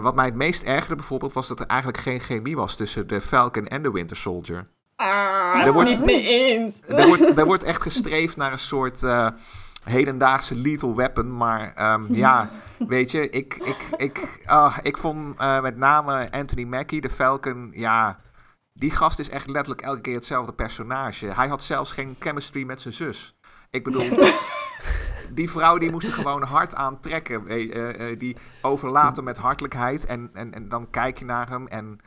[0.02, 3.22] wat mij het meest ergerde bijvoorbeeld was dat er eigenlijk geen chemie was tussen de
[3.22, 4.68] Falcon en de Winter Soldier.
[4.96, 6.80] Ah, Er wordt- niet mee eens.
[6.88, 9.28] Er wordt, er wordt echt gestreefd naar een soort eh,
[9.88, 11.38] hedendaagse lethal weapon.
[11.38, 12.50] Maar ehm, ja,
[12.88, 17.72] weet je, ik, ik, ik, ah, ik vond eh, met name Anthony Mackie, de Falcon,
[17.74, 18.20] ja,
[18.74, 21.26] die gast is echt letterlijk elke keer hetzelfde personage.
[21.26, 23.38] Hij had zelfs geen chemistry met zijn zus.
[23.70, 24.10] Ik bedoel,
[25.34, 27.48] die vrouw die moest er gewoon hard aan trekken.
[27.48, 31.68] Eh, eh, die overlaat hem met hartelijkheid en, en, en dan kijk je naar hem
[31.68, 32.00] en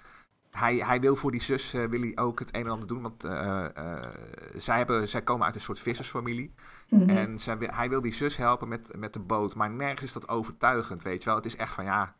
[0.50, 3.02] hij, hij wil voor die zus eh, wil hij ook het een en ander doen.
[3.02, 4.08] Want eh, eh,
[4.54, 6.54] zij, hebben, zij komen uit een soort vissersfamilie.
[6.88, 7.08] Mhm.
[7.08, 9.54] En zij, hij wil die zus helpen met, met de boot.
[9.54, 11.36] Maar nergens is dat overtuigend, weet je wel.
[11.36, 12.14] Het is echt van ja...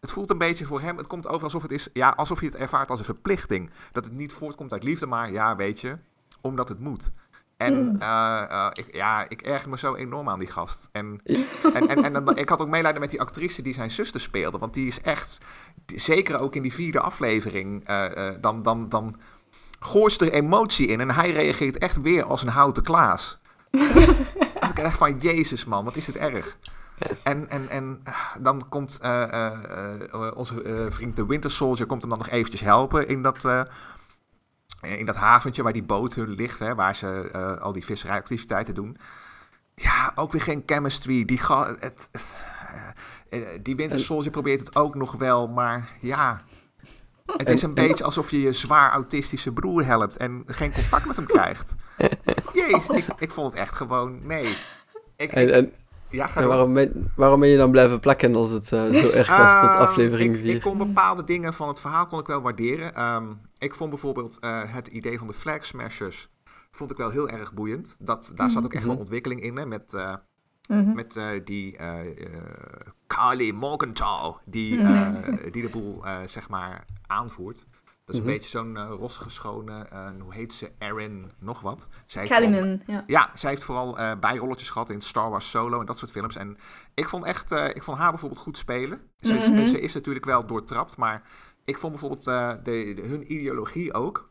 [0.00, 2.46] Het voelt een beetje voor hem, het komt over alsof het is, ja, alsof je
[2.46, 3.70] het ervaart als een verplichting.
[3.92, 5.98] Dat het niet voortkomt uit liefde, maar ja, weet je,
[6.40, 7.10] omdat het moet.
[7.58, 10.88] En eh, eh, ik, ja, ik erger me zo enorm aan die gast.
[10.92, 11.20] En,
[11.74, 14.58] en, en, en dan, ik had ook meelijden met die actrice die zijn zuster speelde.
[14.58, 15.38] Want die is echt,
[15.86, 19.16] die- zeker ook in die vierde aflevering, eh, dan, dan, dan
[19.78, 21.00] gooit er emotie in.
[21.00, 23.38] En hij reageert echt weer als een houten Klaas.
[24.70, 26.56] ik echt van, jezus man, wat is het erg.
[27.22, 28.98] En, en, en ah, dan komt
[30.34, 33.44] onze vriend de Winter Soldier komt hem dan nog eventjes helpen in dat,
[34.82, 38.74] in dat haventje waar die boot hun ligt, hè, waar ze eh, al die visserijactiviteiten
[38.74, 38.96] doen.
[39.74, 41.24] Ja, ook weer geen chemistry.
[41.24, 42.44] Die, ga, het, het,
[43.30, 46.42] eh, eh, die Winter Soldier probeert het ook nog wel, maar ja...
[47.36, 51.06] Het is een en- beetje alsof je je zwaar autistische broer helpt en geen contact
[51.06, 51.74] met hem krijgt.
[52.54, 54.56] Jezus, ik, ik vond het echt gewoon, nee.
[55.16, 55.72] Ik, En, ik- en,
[56.10, 56.50] ja, ga en door.
[56.50, 58.76] waarom, ben, waarom ben je dan blijven plakken als het zo
[59.10, 60.54] erg was tot Ehm, aflevering ik, 4?
[60.54, 62.94] Ik kon bepaalde dingen van het verhaal kon ik wel waarderen.
[62.94, 63.26] Ehm,
[63.58, 66.28] ik vond bijvoorbeeld eh, het idee van de flag smashers
[66.70, 67.96] vond ik wel heel erg boeiend.
[67.98, 69.00] Dat, daar zat ook echt wel Mhm.
[69.00, 69.56] ontwikkeling in.
[69.56, 70.14] Hè, met eh,
[70.68, 70.94] Mhm.
[70.94, 71.76] met eh, die
[73.06, 75.50] Kali Morgenthau, die, Mhm.
[75.50, 77.66] die de boel zeg maar aanvoert.
[78.04, 81.88] Dat is een beetje zo'n rossige schone, eh, hoe heet ze, Erin nog wat.
[82.06, 82.26] Zij
[82.86, 83.04] ja.
[83.06, 86.36] ja, zij heeft vooral bijrolletjes gehad in Star Wars Solo en dat soort films.
[86.36, 86.56] En
[86.94, 89.00] ik vond, echt, ik vond haar bijvoorbeeld goed spelen.
[89.20, 91.22] Ze, is- ze is natuurlijk wel doortrapt, maar
[91.68, 94.30] ik vond bijvoorbeeld eh, de, de- hun ideologie ook.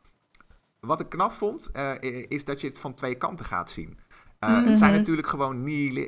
[0.79, 1.91] Wat ik knap vond, eh,
[2.27, 3.99] is dat je het van twee kanten gaat zien.
[4.39, 4.99] Eh, Het zijn Mhm.
[4.99, 6.07] natuurlijk gewoon niet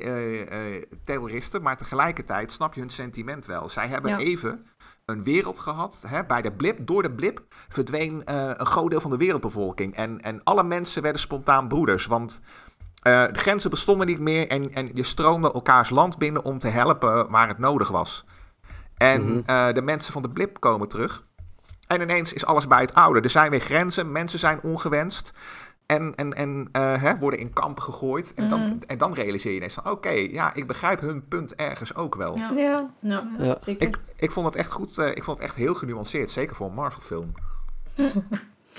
[1.04, 3.68] terroristen, maar tegelijkertijd snap je hun sentiment wel.
[3.68, 4.18] Zij hebben Ja.
[4.18, 4.66] even
[5.04, 6.04] een wereld gehad.
[6.06, 8.22] Hè, bij de blip, door de blip, verdween
[8.60, 9.94] een groot deel van de wereldbevolking.
[9.94, 12.06] En, en alle mensen werden spontaan broeders.
[12.06, 12.40] Want
[13.02, 17.30] de grenzen bestonden niet meer en, en je stroomde elkaars land binnen om te helpen
[17.30, 18.24] waar het nodig was.
[19.00, 19.40] En Mhm.
[19.46, 21.24] eh, de mensen van de blip komen terug.
[21.86, 23.20] En ineens is alles bij het oude.
[23.20, 25.32] Er zijn weer grenzen, mensen zijn ongewenst.
[25.86, 28.32] En, en, en eh, hè, worden in kampen gegooid.
[28.36, 28.50] En, Mhm.
[28.50, 29.90] dan, en dan realiseer je ineens van...
[29.90, 32.36] Oké, ja, ik begrijp hun punt ergens ook wel.
[32.36, 32.50] Ja.
[32.56, 33.56] Ja, ja, Ja.
[33.60, 33.86] zeker.
[33.88, 34.98] Ik, ik vond het echt goed.
[34.98, 36.30] eh, ik vond het echt heel genuanceerd.
[36.30, 37.32] Zeker voor een Marvel film.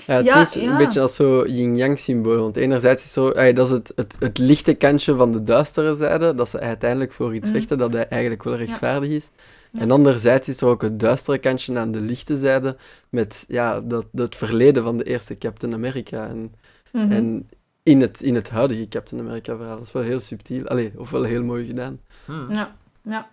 [0.06, 0.70] Ja, het Ja, klinkt ja.
[0.70, 2.36] een beetje als zo'n yin-yang symbool.
[2.42, 5.94] Want enerzijds is zo, ey, dat is het, het, het lichte kantje van de duistere
[5.94, 7.54] zijde, dat ze uiteindelijk voor iets Mm.
[7.54, 9.30] vechten dat hij eigenlijk wel rechtvaardig is.
[9.72, 12.76] En anderzijds is er ook het duistere kantje aan de lichte zijde,
[13.10, 16.26] met ja, dat, dat verleden van de eerste Captain America.
[16.26, 16.54] En,
[16.92, 17.12] Mhm.
[17.12, 17.48] en
[17.82, 19.76] in, het, in het huidige Captain America verhaal.
[19.76, 22.00] Dat is wel heel subtiel, Allee, of wel heel mooi gedaan.
[22.24, 22.46] Hmm.
[22.50, 23.28] Ja, ja.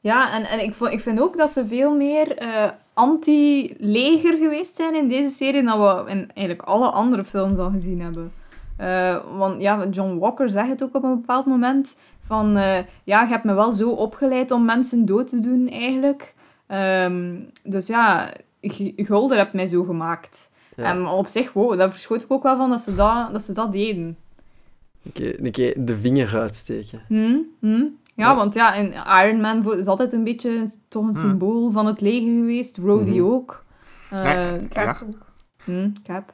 [0.00, 4.94] Ja, en, en ik, ik vind ook dat ze veel meer eh, anti-leger geweest zijn
[4.94, 8.32] in deze serie dan we in eigenlijk alle andere films al gezien hebben.
[8.76, 11.96] Eh, want ja, John Walker zegt het ook op een bepaald moment
[12.30, 16.34] van eh, ja, je hebt me wel zo opgeleid om mensen dood te doen eigenlijk.
[16.66, 18.32] Ehm, dus ja,
[18.96, 20.50] Gulder hebt mij zo gemaakt.
[20.76, 20.84] Ja.
[20.84, 23.52] En op zich, wow, daar verschoot ik ook wel van dat ze dat, dat, ze
[23.52, 24.16] dat deden.
[25.04, 27.00] Een keer, een keer de vinger uitsteken.
[27.08, 27.36] Hm?
[27.60, 27.68] Hm?
[28.14, 28.36] Ja, Ja.
[28.36, 28.92] want ja, in
[29.24, 31.18] Iron Man is altijd een beetje toch een Hm.
[31.18, 32.76] symbool van het leger geweest.
[32.76, 33.24] Rhodey Mhm.
[33.24, 33.64] ook.
[34.10, 34.96] Eh, Nee, Cap ja.
[35.06, 35.26] ook.
[35.64, 36.32] Hm, Cap.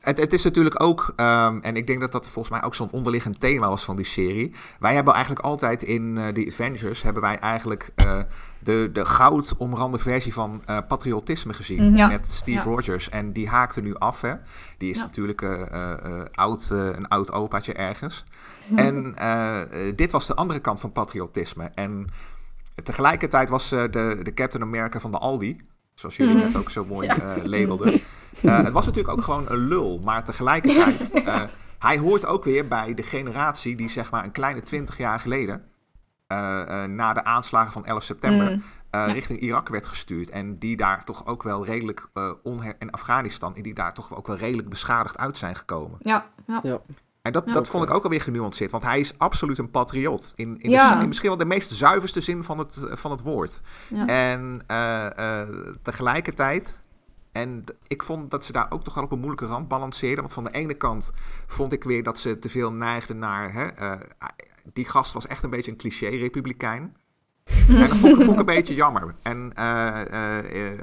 [0.00, 2.90] Het, het is natuurlijk ook, ehm, en ik denk dat dat volgens mij ook zo'n
[2.90, 4.54] onderliggend thema was van die serie.
[4.78, 8.18] Wij hebben eigenlijk altijd in eh de Avengers, hebben wij eigenlijk eh,
[8.58, 11.84] de, de goud omrande versie van eh, patriotisme gezien.
[11.86, 11.96] Mhm.
[11.96, 12.06] Ja.
[12.08, 12.64] Met Steve Ja.
[12.74, 13.08] Rogers.
[13.08, 14.34] En die haakte nu af, hè.
[14.78, 15.02] Die is Ja.
[15.04, 15.42] natuurlijk
[16.32, 18.24] oud, een oud opaatje ergens.
[18.66, 18.78] Mhm.
[18.78, 19.14] En
[19.96, 21.70] dit was de andere kant van patriotisme.
[21.74, 22.06] En
[22.82, 23.88] tegelijkertijd was de,
[24.22, 25.60] de Captain America van de Aldi,
[25.94, 26.44] zoals jullie Mhm.
[26.44, 27.08] net ook zo mooi
[27.44, 28.00] labelden.
[28.42, 31.42] Eh, het was natuurlijk ook gewoon een lul, maar tegelijkertijd, eh,
[31.78, 35.64] hij hoort ook weer bij de generatie die zeg maar een kleine twintig jaar geleden,
[36.26, 39.04] eh, eh, na de aanslagen van 11 september, Ja.
[39.04, 40.30] richting Irak werd gestuurd.
[40.30, 42.30] En die daar toch ook wel redelijk, eh
[42.78, 45.98] en Afghanistan, en die daar toch ook wel redelijk beschadigd uit zijn gekomen.
[46.02, 46.60] Ja, ja.
[46.62, 46.78] Ja.
[47.22, 50.32] En dat, Ja, dat vond ik ook alweer genuanceerd, want hij is absoluut een patriot.
[50.36, 50.94] In, in, Ja.
[50.94, 53.60] de, in misschien wel de meest zuiverste zin van het, van het woord.
[53.88, 54.06] Ja.
[54.06, 55.48] En eh, eh,
[55.82, 56.80] tegelijkertijd,
[57.32, 60.20] en ik vond dat ze daar ook toch wel op een moeilijke rand balanceerden.
[60.20, 61.10] Want van de ene kant
[61.46, 63.52] vond ik weer dat ze te veel neigden naar.
[63.52, 63.92] Hè, eh,
[64.72, 66.96] die gast was echt een beetje een cliché-republikein.
[67.68, 69.14] en dat vond ik, vond ik een beetje jammer.
[69.22, 70.78] En eh, eh, eh,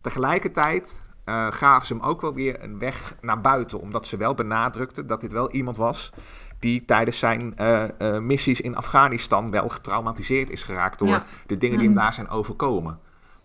[0.00, 3.80] tegelijkertijd eh, gaven ze hem ook wel weer een weg naar buiten.
[3.80, 6.12] Omdat ze wel benadrukten dat dit wel iemand was
[6.58, 11.24] die tijdens zijn eh, eh, missies in Afghanistan wel getraumatiseerd is geraakt door Ja.
[11.46, 12.04] de dingen die hem Mhm.
[12.04, 12.98] daar zijn overkomen.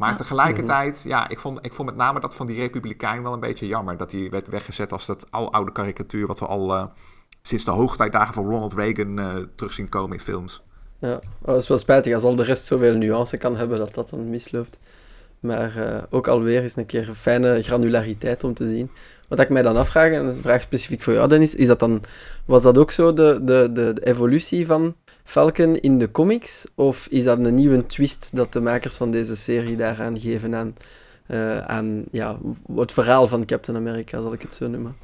[0.04, 3.40] Maar tegelijkertijd, ja, ik vond, ik vond met name dat van die Republikein wel een
[3.40, 3.98] beetje jammer.
[3.98, 6.86] Dat hij werd weggezet als dat aloude karikatuur wat we al eh,
[7.42, 10.64] sinds de hoogtijdagen van Ronald Reagan eh terug zien komen in films.
[11.00, 14.10] Ja, het is wel spijtig als al de rest zoveel nuance kan hebben dat dat
[14.10, 14.80] dan misloopt.
[15.40, 18.90] Maar eh, ook alweer is een keer een fijne granulariteit om te zien.
[19.28, 22.04] Wat ik mij dan afvraag, en een vraag specifiek voor jou Dennis, is dat dan,
[22.46, 26.66] was dat ook zo de, de, de, de evolutie van Falcon in de comics?
[26.76, 30.76] Of is dat een nieuwe twist dat de makers van deze serie daaraan geven aan,
[31.26, 32.38] eh, aan ja,
[32.76, 34.96] het verhaal van Captain America, zal ik het zo noemen?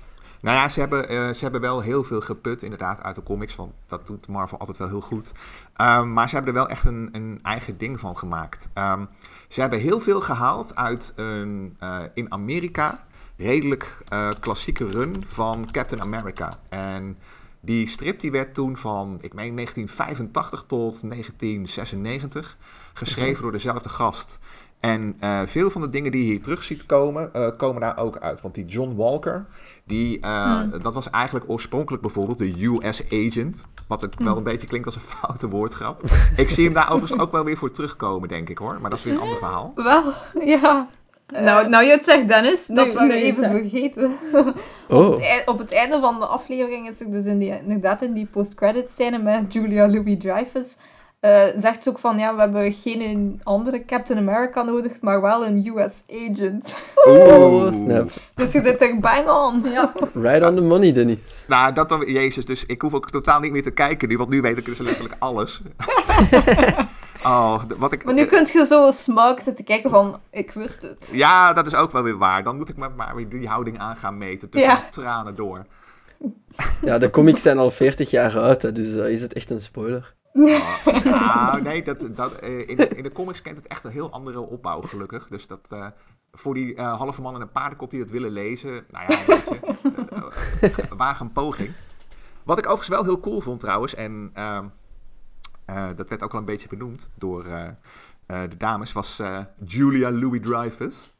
[0.42, 3.56] Nou ja, ze hebben, eh, ze hebben wel heel veel geput inderdaad uit de comics,
[3.56, 5.32] want dat doet Marvel altijd wel heel goed.
[5.76, 8.70] Ehm, maar ze hebben er wel echt een, een eigen ding van gemaakt.
[8.74, 9.06] Ehm,
[9.48, 13.04] ze hebben heel veel gehaald uit een eh, in Amerika
[13.38, 13.98] redelijk
[14.40, 16.60] klassieke run van Captain America.
[16.70, 17.18] En
[17.62, 22.58] die strip die werd toen van, ik meen 1985 tot 1996,
[22.94, 24.40] geschreven door dezelfde gast.
[24.80, 27.98] En eh, veel van de dingen die je hier terug ziet komen, eh, komen daar
[27.98, 28.42] ook uit.
[28.42, 29.46] Want die John Walker,
[29.84, 33.66] die, eh, dat was eigenlijk oorspronkelijk bijvoorbeeld de US agent.
[33.88, 36.04] Wat ook wel een beetje klinkt als een foute woordgrap.
[36.36, 38.82] Ik zie hem daar overigens ook wel weer voor terugkomen, denk ik hoor.
[38.82, 39.72] Maar dat is weer een ander verhaal.
[39.76, 40.14] Wel,
[40.46, 40.90] ja.
[41.34, 44.12] Nou, nou je het zegt, Dennis, dat nu, waren we het even vergeten.
[44.88, 48.14] Oh, E- Op het einde van de aflevering is er dus in die, inderdaad in
[48.14, 50.78] die post-credit scène met Julia Louis-Dreyfus.
[51.20, 55.46] eh, zegt ze ook van, ja, we hebben geen andere Captain America nodig, maar wel
[55.46, 56.76] een US agent.
[57.06, 58.10] oh snap.
[58.36, 59.72] Dus je zit er bang on.
[59.72, 59.94] Ja.
[60.14, 61.44] Right on the money, Dennis.
[61.48, 64.30] Nou, dat dan, Jezus, dus ik hoef ook totaal niet meer te kijken nu, want
[64.30, 65.62] nu weet ik dus letterlijk alles.
[67.24, 68.04] oh, wat ik...
[68.04, 71.10] Maar nu kun je zo smug zitten kijken van, ik wist het.
[71.12, 72.44] Ja, dat is ook wel weer waar.
[72.44, 74.76] Dan moet ik me maar weer die houding aan gaan meten tussen Ja.
[74.76, 75.66] de tranen door.
[76.82, 79.62] Ja, de comics zijn al 40 jaar oud, hè, dus eh, is het echt een
[79.62, 80.18] spoiler.
[80.34, 83.92] Oh, nou, nee, dat, dat, eh, in, de, in de comics kent het echt een
[83.92, 85.28] heel andere opbouw, gelukkig.
[85.28, 85.86] Dus dat eh,
[86.32, 89.50] voor die eh, halve man en een paardenkop die dat willen lezen, nou ja, weet
[90.62, 91.72] je, waag een poging.
[92.44, 94.32] Wat ik overigens wel heel cool vond trouwens, en
[95.76, 97.64] eh, dat werd ook al een beetje benoemd door eh,
[98.26, 101.12] eh, de dames, was eh, Julia Louis-Dreyfus.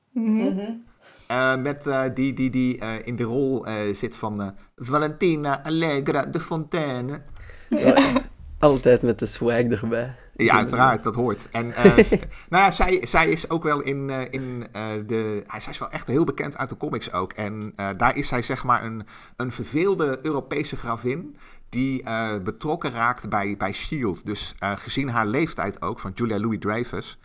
[1.28, 5.64] Eh, met eh, die, die, die eh, in de rol eh, zit van eh, Valentina
[5.64, 7.22] Allegra de Fontaine.
[7.70, 8.22] Ja,
[8.60, 10.16] altijd met de swag erbij.
[10.46, 11.48] Ja, uiteraard, dat hoort.
[11.52, 11.96] En eh,
[12.50, 15.44] nou ja, zij, zij is ook wel in, eh, in eh, de.
[15.58, 17.34] zij is wel echt heel bekend uit de comics ook.
[17.34, 21.38] En eh, daar is zij zeg maar een, een verveelde Europese gravin.
[21.70, 24.26] Die eh, betrokken raakt bij, bij Shield.
[24.26, 27.18] Dus eh, gezien haar leeftijd ook, van Julia Louis Dreyfus.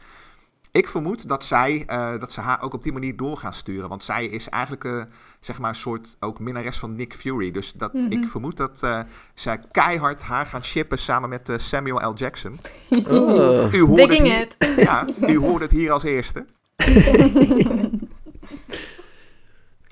[0.74, 3.88] Ik vermoed dat, zij, eh, dat ze haar ook op die manier door gaan sturen.
[3.88, 5.02] Want zij is eigenlijk eh,
[5.40, 7.50] zeg maar een soort ook minnares van Nick Fury.
[7.50, 9.00] Dus dat, ik vermoed dat eh,
[9.34, 12.14] zij keihard haar gaan shippen samen met eh, Samuel L.
[12.14, 12.58] Jackson.
[12.90, 13.72] Oh.
[13.72, 14.56] U hoort, het Digging hier, it.
[14.76, 16.44] ja, u hoort het hier als eerste.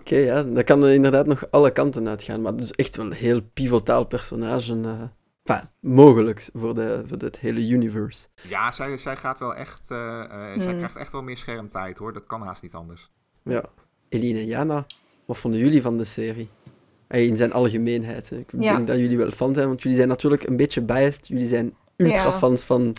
[0.02, 2.42] Oké, ja, dat kan er inderdaad nog alle kanten uitgaan.
[2.42, 4.80] Maar dus echt wel een heel pivotaal personage.
[4.84, 5.02] eh
[5.44, 8.26] enfin, mogelijk voor, de, voor het hele universe.
[8.48, 9.90] Ja, zij, zij gaat wel echt.
[9.90, 10.28] eh, eh,
[10.60, 10.76] Zij Hmm.
[10.76, 12.12] krijgt echt wel meer schermtijd hoor.
[12.12, 13.10] Dat kan haast niet anders.
[13.44, 13.62] Ja.
[14.08, 14.86] Eline en Jana,
[15.24, 16.48] wat vonden jullie van de serie?
[17.08, 18.30] Hey, in zijn algemeenheid.
[18.30, 18.36] hè.
[18.36, 18.74] Ik Ja.
[18.74, 21.28] denk dat jullie wel fan zijn, want jullie zijn natuurlijk een beetje biased.
[21.28, 22.32] Jullie zijn ultra Ja.
[22.32, 22.94] fans van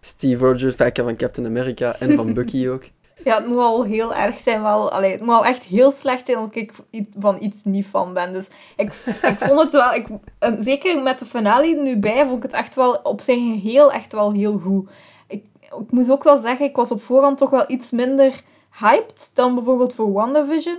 [0.00, 2.84] Steve Rogers, vaak van Captain America en van Bucky ook.
[3.24, 4.62] Ja, het moet wel heel erg zijn.
[4.62, 6.72] Wel, allee, het moet wel echt heel slecht zijn als ik
[7.18, 8.32] van iets niet van ben.
[8.32, 9.94] Dus ik, ik vond het wel...
[9.94, 10.06] Ik,
[10.38, 13.92] en zeker met de finale nu bij, vond ik het echt wel op zijn geheel
[13.92, 14.90] echt wel heel goed.
[15.28, 18.42] Ik, ik moet ook wel zeggen, ik was op voorhand toch wel iets minder
[18.78, 20.78] hyped dan bijvoorbeeld voor WandaVision.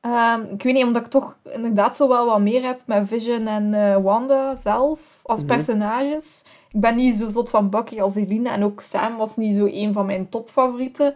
[0.00, 3.46] Ehm, ik weet niet, omdat ik toch inderdaad zo wel wat meer heb met Vision
[3.46, 5.48] en eh, Wanda zelf als Mhm.
[5.54, 6.44] personages.
[6.72, 9.66] Ik ben niet zo zot van Bucky als Eline en ook Sam was niet zo
[9.66, 11.14] een van mijn topfavorieten.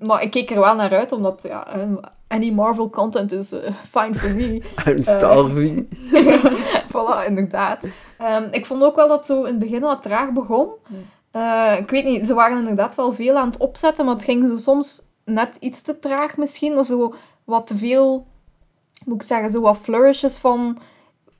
[0.00, 1.88] Maar ik keek er wel naar uit, omdat ja, eh,
[2.28, 4.62] any Marvel content is eh, fine for me.
[4.86, 5.86] I'm starving.
[6.92, 7.84] voilà, inderdaad.
[8.18, 10.68] Ehm, ik vond ook wel dat het zo in het begin wat traag begon.
[11.30, 14.48] Eh, ik weet niet, ze waren inderdaad wel veel aan het opzetten, maar het ging
[14.48, 16.78] zo soms net iets te traag misschien.
[16.78, 17.14] Of zo
[17.44, 18.26] wat te veel,
[19.04, 20.78] moet ik zeggen, zo wat flourishes van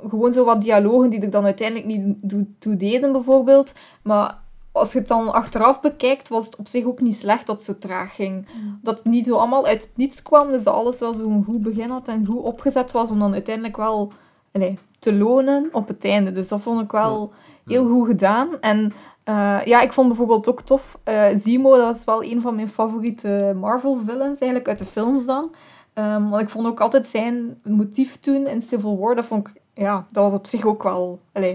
[0.09, 3.74] gewoon zo wat dialogen die er dan uiteindelijk niet toe- toe deden, bijvoorbeeld.
[4.03, 4.38] Maar
[4.72, 7.64] als je het dan achteraf bekijkt, was het op zich ook niet slecht dat het
[7.64, 8.47] zo traag ging.
[8.82, 11.62] Dat het niet zo allemaal uit het niets kwam, dus dat alles wel zo'n goed
[11.62, 14.12] begin had en goed opgezet was, om dan uiteindelijk wel
[14.53, 16.32] allee, te lonen op het einde.
[16.32, 17.32] Dus dat vond ik wel
[17.66, 18.49] heel goed gedaan.
[18.61, 18.92] En
[19.24, 22.68] eh, ja, ik vond bijvoorbeeld ook tof, eh, Zemo, dat was wel een van mijn
[22.68, 25.51] favoriete Marvel-villains, eigenlijk uit de films dan.
[25.95, 29.55] Ehm, want ik vond ook altijd zijn motief toen in Civil War, dat vond ik,
[29.75, 31.53] ja, dat was op zich ook wel, allee,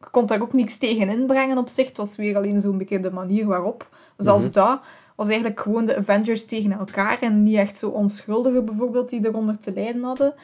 [0.00, 1.86] ik kon daar ook niks tegen inbrengen op zich.
[1.88, 3.86] Het was weer alleen zo'n beetje de manier waarop.
[4.16, 4.52] Zelfs Mhm.
[4.52, 4.80] dat
[5.14, 9.58] was eigenlijk gewoon de Avengers tegen elkaar en niet echt zo onschuldigen bijvoorbeeld die eronder
[9.58, 10.34] te lijden hadden.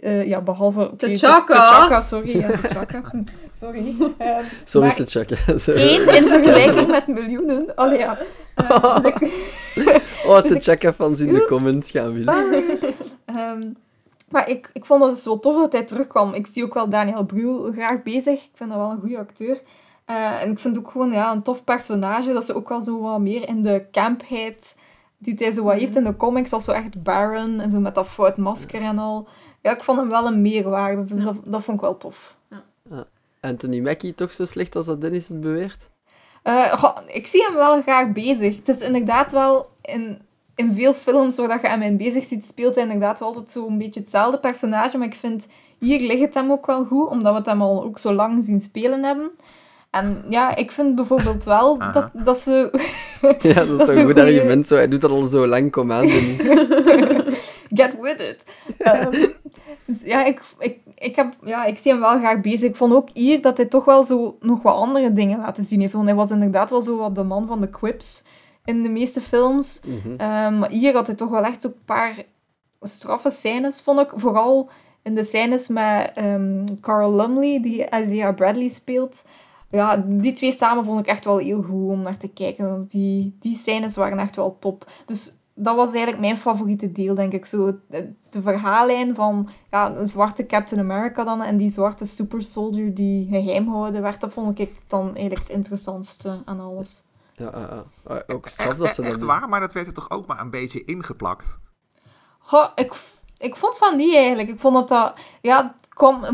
[0.00, 0.80] Eh, ja, behalve...
[0.80, 1.54] oké, T'Chaka.
[1.70, 2.38] T'Chaka, sorry.
[2.38, 3.02] Ja, T'Chaka.
[3.60, 3.96] Sorry.
[4.18, 7.74] Ehm, Sorry één in vergelijking met miljoenen.
[7.74, 8.18] Allee, ja.
[9.02, 9.46] Dus ik-
[10.26, 12.64] Oh, fans in de comments gaan willen.
[13.24, 13.62] Ehm,
[14.28, 16.34] maar ik, ik vond het dus wel tof dat hij terugkwam.
[16.34, 18.44] Ik zie ook wel Daniel Brühl graag bezig.
[18.44, 19.62] Ik vind dat wel een goede acteur.
[20.04, 22.32] Eh, en ik vind het ook gewoon ja, een tof personage.
[22.32, 24.76] Dat ze ook wel zo wat meer in de campheid
[25.18, 26.52] die hij zo wat heeft in de comics.
[26.52, 29.28] Als zo echt Baron en zo met dat fout masker en al.
[29.62, 31.04] Ja, ik vond hem wel een meerwaarde.
[31.04, 32.36] Dus dat, dat vond ik wel tof.
[33.40, 35.90] Anthony Mackie toch zo slecht als dat Dennis het beweert?
[36.42, 38.56] Eh, goh, ik zie hem wel graag bezig.
[38.56, 40.20] Het is inderdaad wel in,
[40.58, 43.50] in veel films waar dat je hem in bezig ziet, speelt hij inderdaad wel altijd
[43.50, 44.98] zo'n beetje hetzelfde personage.
[44.98, 45.46] Maar ik vind,
[45.78, 48.44] hier ligt het hem ook wel goed, omdat we het hem al ook zo lang
[48.44, 49.30] zien spelen hebben.
[49.90, 51.92] En ja, ik vind bijvoorbeeld wel Aha.
[51.92, 52.70] dat, dat ze...
[53.40, 54.66] Ja, dat is Dat toch is een goed goeie- argument.
[54.66, 54.74] Zo.
[54.76, 56.08] Hij doet dat al zo lang, kom aan.
[57.80, 58.38] Get with it.
[58.78, 59.26] Ehm,
[59.84, 62.68] dus ja, ik, ik, ik, heb, ja, ik zie hem wel graag bezig.
[62.68, 65.80] Ik vond ook hier dat hij toch wel zo nog wat andere dingen laten zien
[65.80, 65.92] heeft.
[65.92, 68.24] Want hij was inderdaad wel zo wat de man van de quips
[68.68, 69.80] in de meeste films.
[69.84, 70.14] Mhm.
[70.16, 72.24] Ehm, maar hier had hij toch wel echt een paar
[72.80, 74.12] straffe scènes, vond ik.
[74.14, 74.68] Vooral
[75.02, 79.24] in de scènes met ehm, Carl Lumley, die Isaiah Bradley speelt.
[79.70, 82.84] Ja, die twee samen vond ik echt wel heel goed om naar te kijken.
[82.88, 84.90] Die, die scènes waren echt wel top.
[85.04, 87.46] Dus dat was eigenlijk mijn favoriete deel, denk ik.
[87.46, 92.42] Zo, de, de verhaallijn van ja, een zwarte Captain America dan en die zwarte super
[92.42, 94.20] soldier die geheim gehouden werd.
[94.20, 97.02] Dat vond ik dan eigenlijk het interessantste aan alles.
[97.38, 97.84] Ja, ja, ja.
[98.14, 100.26] Ah, ook straf Echt, dat ze dat echt waar, maar dat werd er toch ook
[100.26, 101.56] maar een beetje ingeplakt.
[102.38, 102.92] Goh, ik,
[103.38, 104.48] ik vond van niet eigenlijk.
[104.48, 105.14] Ik vond dat dat...
[105.40, 106.24] Ja, het, kwam,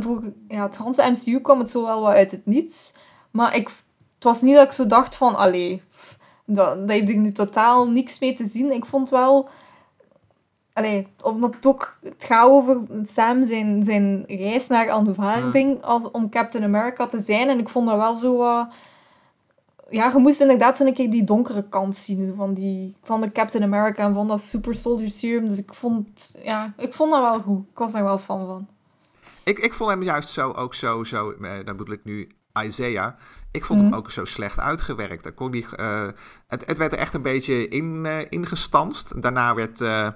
[0.48, 2.94] ja, het ganse MCU kwam het zo wel wat uit het niets.
[3.30, 3.68] Maar ik,
[4.14, 5.36] het was niet dat ik zo dacht van...
[5.36, 5.82] Allee,
[6.44, 8.72] dat, dat heeft er nu totaal niks mee te zien.
[8.72, 9.48] Ik vond wel...
[10.72, 11.98] Allee, omdat het ook...
[12.02, 17.48] Het gaat over Sam zijn, zijn reis naar aanvaarding als, om Captain America te zijn.
[17.48, 18.68] En ik vond dat wel zo wat...
[19.91, 22.35] ja, je moest inderdaad zo'n keer die donkere kant zien.
[22.37, 25.49] Van, die, van de Captain America en van dat Super Soldier Serum.
[25.49, 27.64] Dus ik vond, ja, ik vond dat wel goed.
[27.70, 28.66] Ik was daar wel fan van.
[29.45, 32.28] Ik, ik vond hem juist zo, ook zo, zo eh, dan bedoel ik nu
[32.64, 33.12] Isaiah.
[33.51, 33.89] Ik vond Mhm.
[33.89, 35.22] hem ook zo slecht uitgewerkt.
[35.22, 36.07] Dan kon die, eh,
[36.49, 39.22] het, het werd er echt een beetje in, eh, ingestanst.
[39.22, 40.09] Daarna werd eh,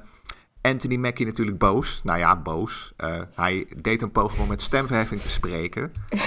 [0.62, 2.01] Anthony Mackie natuurlijk boos.
[2.05, 2.93] Nou ja, boos.
[3.35, 5.93] Hij deed een poging om met stemverheffing te spreken.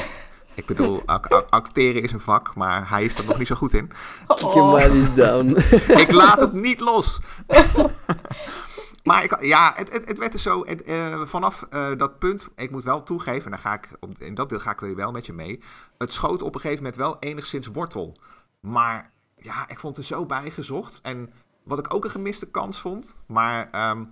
[0.61, 3.55] Ik bedoel, ac- ac- acteren is een vak, maar hij is er nog niet zo
[3.55, 3.91] goed in.
[4.27, 5.49] Kick him while he's down.
[6.03, 7.19] Ik laat het niet los.
[9.03, 10.65] maar ik, ja, het, het, het werd er zo.
[10.65, 14.19] het, eh, vanaf eh, dat punt, ik moet wel toegeven, en dan ga ik, op,
[14.19, 15.63] in dat deel ga ik weer wel met je mee.
[15.97, 18.17] Het schoot op een gegeven moment wel enigszins wortel.
[18.59, 20.99] Maar ja, ik vond het er zo bij gezocht.
[21.01, 21.33] En
[21.63, 24.03] wat ik ook een gemiste kans vond, maar ehm,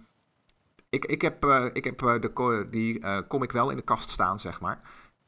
[0.89, 4.09] ik, ik heb, eh, ik heb de, die eh, kom ik wel in de kast
[4.09, 4.81] staan, zeg maar.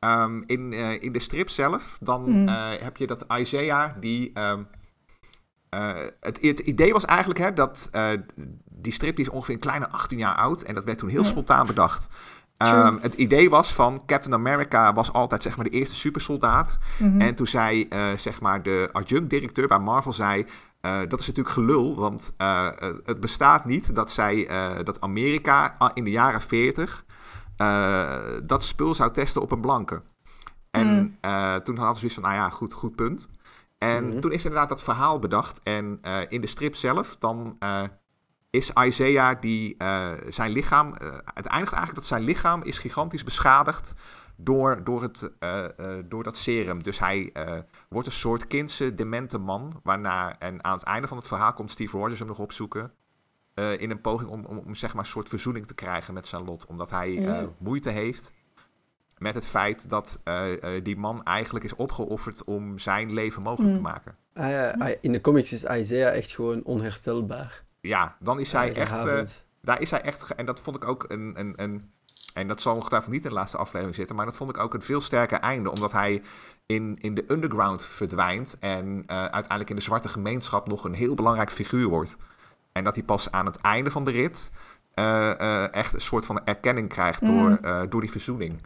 [0.05, 2.47] Ehm, in, eh, in de strip zelf, dan Mm.
[2.47, 4.31] eh, heb je dat Isaiah, die...
[4.33, 4.63] ehm,
[5.69, 7.89] eh, het, het idee was eigenlijk hè, dat
[8.69, 10.61] die strip die is ongeveer een kleine 18 jaar oud.
[10.61, 11.27] En dat werd toen heel Ja.
[11.27, 12.07] spontaan bedacht.
[12.57, 16.77] Ehm, het idee was van Captain America was altijd zeg maar de eerste supersoldaat.
[16.99, 17.21] Mhm.
[17.21, 20.45] En toen zei zeg maar de adjunct-directeur bij Marvel zei...
[20.81, 22.33] dat is natuurlijk gelul, want
[23.05, 24.49] het- bestaat niet dat, zij,
[24.83, 27.05] dat Amerika a- in de jaren 40
[27.61, 30.01] eh, dat spul zou testen op een blanke.
[30.71, 31.17] En Mm.
[31.21, 33.29] eh, toen hadden ze zoiets van, nou ja, goed, goed punt.
[33.77, 34.19] En Mhm.
[34.19, 35.63] toen is inderdaad dat verhaal bedacht.
[35.63, 37.57] En eh, in de strip zelf, dan
[38.49, 39.75] is Isaiah die
[40.27, 40.93] zijn lichaam...
[41.33, 43.93] het eindigt eigenlijk dat zijn lichaam is gigantisch beschadigd
[44.35, 45.31] door, door, het,
[46.05, 46.83] door dat serum.
[46.83, 47.33] Dus hij
[47.89, 49.79] wordt een soort kindse, demente man.
[49.83, 52.91] Waarna, en aan het einde van het verhaal komt Steve Rogers hem nog opzoeken.
[53.61, 56.27] Eh, in een poging om, om, om zeg maar een soort verzoening te krijgen met
[56.27, 56.65] zijn lot.
[56.65, 57.49] Omdat hij eh, Ja.
[57.57, 58.33] moeite heeft
[59.17, 63.73] met het feit dat eh, eh, die man eigenlijk is opgeofferd om zijn leven mogelijk
[63.73, 63.85] te Mm.
[63.85, 64.15] maken.
[64.33, 67.63] Ah, ah, in de comics is Isaiah echt gewoon onherstelbaar.
[67.81, 69.43] Ja, dan is hij echt...
[69.61, 70.35] daar is hij echt...
[70.35, 71.33] En dat vond ik ook een...
[71.39, 71.91] een, een
[72.33, 74.73] en dat zal ongetwijfeld niet in de laatste aflevering zitten, maar dat vond ik ook
[74.73, 76.21] een veel sterker einde, omdat hij
[76.65, 81.15] in, in de underground verdwijnt en uh, uiteindelijk in de zwarte gemeenschap nog een heel
[81.15, 82.17] belangrijk figuur wordt.
[82.71, 84.51] En dat hij pas aan het einde van de rit
[84.95, 87.89] uh, uh, echt een soort van erkenning krijgt door, Mm.
[87.89, 88.61] door die verzoening.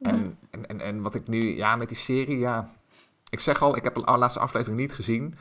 [0.00, 2.70] En, en, en, en wat ik nu, ja, met die serie, ja.
[3.30, 5.34] Ik zeg al, ik heb de laatste aflevering niet gezien.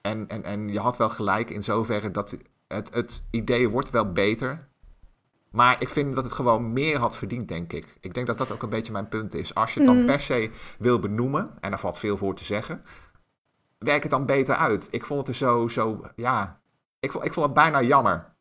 [0.00, 2.36] En, en, en je had wel gelijk in zoverre dat
[2.68, 4.68] het, het idee wordt wel beter.
[5.50, 7.96] Maar ik vind dat het gewoon meer had verdiend, denk ik.
[8.00, 9.54] Ik denk dat dat ook een beetje mijn punt is.
[9.54, 10.06] Als je het dan Mm.
[10.06, 12.82] per se wil benoemen, en daar valt veel voor te zeggen,
[13.78, 14.88] werk het dan beter uit.
[14.90, 16.60] Ik vond het er zo, zo ja,
[17.04, 18.32] ik vond, ik vond het bijna jammer.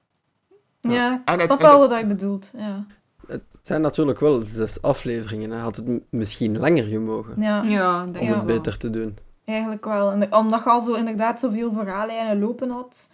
[0.81, 2.51] Ja, En ik snap en wel wat je bedoelt.
[2.57, 2.85] Ja.
[3.27, 5.51] Het zijn natuurlijk wel zes afleveringen.
[5.51, 5.57] Hè.
[5.59, 8.27] Had het misschien langer gemogen Ja, Ja, denk om Ja.
[8.27, 8.55] het wel.
[8.55, 9.17] beter te doen.
[9.45, 10.11] eigenlijk wel.
[10.11, 13.09] En omdat je al zo inderdaad zoveel verhaallijnen lopen had.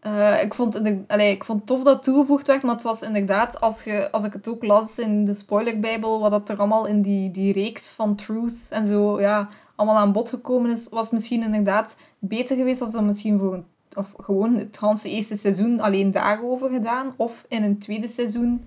[0.00, 2.82] Eh, ik, vond, inder- allee, ik vond het tof dat het toegevoegd werd, maar het
[2.84, 6.56] was inderdaad, als, je, als ik het ook las in de spoilerbijbel, wat dat er
[6.58, 10.88] allemaal in die, die reeks van Truth en zo, ja, allemaal aan bod gekomen is,
[10.88, 13.64] was misschien inderdaad beter geweest als dat misschien voor een,
[13.96, 18.64] of gewoon het eerste seizoen alleen daarover gedaan, of in een tweede seizoen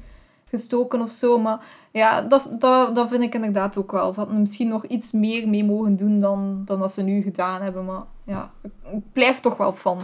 [0.50, 1.40] gestoken of zo.
[1.40, 4.12] Maar ja, dat, dat, dat vind ik inderdaad ook wel.
[4.12, 7.62] Ze hadden misschien nog iets meer mee mogen doen dan, dan dat ze nu gedaan
[7.62, 7.86] hebben.
[7.86, 10.00] Maar ja, ik, ik blijf toch wel van.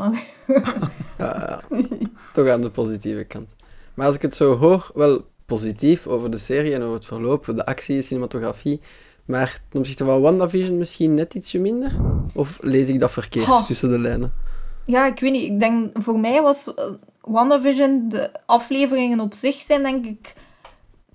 [1.17, 1.79] Ja, ja.
[2.33, 3.55] toch aan de positieve kant.
[3.93, 7.45] Maar als ik het zo hoor, wel positief over de serie en over het verloop,
[7.45, 8.81] de actie, cinematografie.
[9.25, 11.91] Maar ten opzichte van WandaVision misschien net ietsje minder?
[12.33, 14.33] Of lees ik dat verkeerd tussen de lijnen?
[14.85, 15.51] Ja, ik weet niet.
[15.51, 20.33] Ik denk, voor mij was eh, WandaVision, de afleveringen op zich zijn denk ik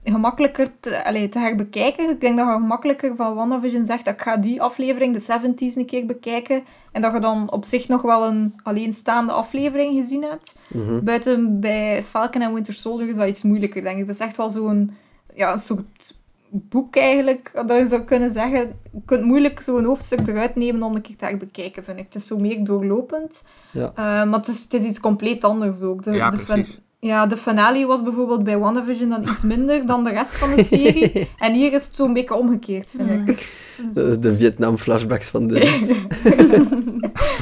[0.05, 2.11] gemakkelijker te, allee, te herbekijken.
[2.11, 5.87] Ik denk dat je gemakkelijker van WandaVision zegt, ik ga die aflevering, de 70s, een
[5.87, 6.65] keer bekijken.
[6.93, 10.55] En dat je dan op zich nog wel een alleenstaande aflevering gezien hebt.
[10.69, 11.05] Mhm.
[11.05, 14.07] Buiten bij Falcon en Winter Soldier is dat iets moeilijker, denk ik.
[14.07, 14.97] Het is echt wel zo'n
[15.35, 16.19] ja, een soort
[16.51, 18.61] boek eigenlijk, dat je zou kunnen zeggen.
[18.93, 22.05] Je kunt moeilijk zo'n hoofdstuk eruit nemen om een keer te herbekijken, vind ik.
[22.05, 23.47] Het is zo meer doorlopend.
[23.73, 23.87] Ja.
[23.95, 26.03] Eh, maar het is, het is iets compleet anders ook.
[26.05, 26.81] De, Ja, de fin- precies.
[26.99, 30.65] ja, de finale was bijvoorbeeld bij WandaVision dan iets minder dan de rest van de
[30.65, 31.29] serie.
[31.39, 33.29] En hier is het zo'n beetje omgekeerd, vind Mm.
[33.29, 33.69] ik.
[33.95, 35.59] De, de Vietnam-flashbacks van de...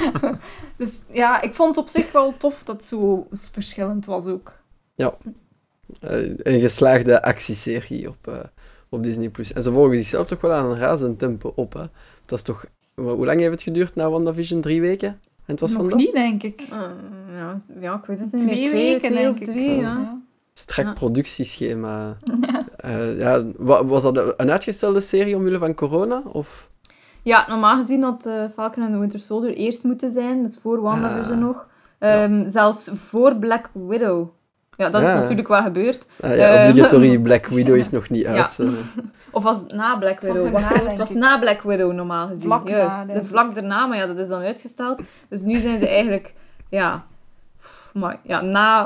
[0.79, 4.53] dus ja, ik vond het op zich wel tof dat het zo verschillend was ook.
[6.01, 8.35] Eh, een geslaagde actieserie op, eh,
[8.89, 9.29] op Disney+.
[9.31, 9.53] Plus.
[9.53, 11.73] En ze volgen zichzelf toch wel aan een razend tempo op.
[11.73, 11.85] Hè?
[12.25, 12.65] Dat is toch...
[12.95, 14.61] Hoe lang heeft het geduurd na WandaVision?
[14.61, 15.09] Drie weken?
[15.09, 15.99] En het was Nog vandaag?
[15.99, 16.61] niet, denk ik.
[16.61, 16.81] Eh,
[17.37, 19.47] ja, ja, ik weet het niet Twee weken, twee denk of ik.
[19.47, 19.81] drie, ja.
[19.81, 20.21] Ja.
[20.55, 20.93] Strak Ja.
[20.93, 22.17] productieschema.
[22.77, 26.23] Eh, ja, wa- was dat een uitgestelde serie omwille van corona?
[26.33, 26.71] Of...
[27.23, 30.81] Ja, normaal gezien had eh, Falcon en de Winter Soldier eerst moeten zijn, dus voor
[30.81, 31.45] WandaVision Ah.
[31.45, 31.67] nog.
[31.99, 34.29] Ehm, Zelfs voor Black Widow.
[34.79, 35.13] Ja, dat Ja.
[35.15, 36.07] is natuurlijk wel gebeurd.
[36.21, 38.33] Ah, ja, Eh, obligatory Black Widow is nog niet Ja.
[38.43, 38.59] uit.
[38.59, 38.69] eh.
[39.31, 40.51] Of was het na Black was Widow?
[40.53, 42.43] Wacht, hoor, denk het was na Black Widow normaal gezien.
[42.43, 45.01] Vlak na, Juist, de vlak daarna, maar ja, dat is dan uitgesteld.
[45.29, 46.35] Dus nu zijn ze eigenlijk,
[46.69, 47.05] ja,
[47.93, 48.85] maar, ja na,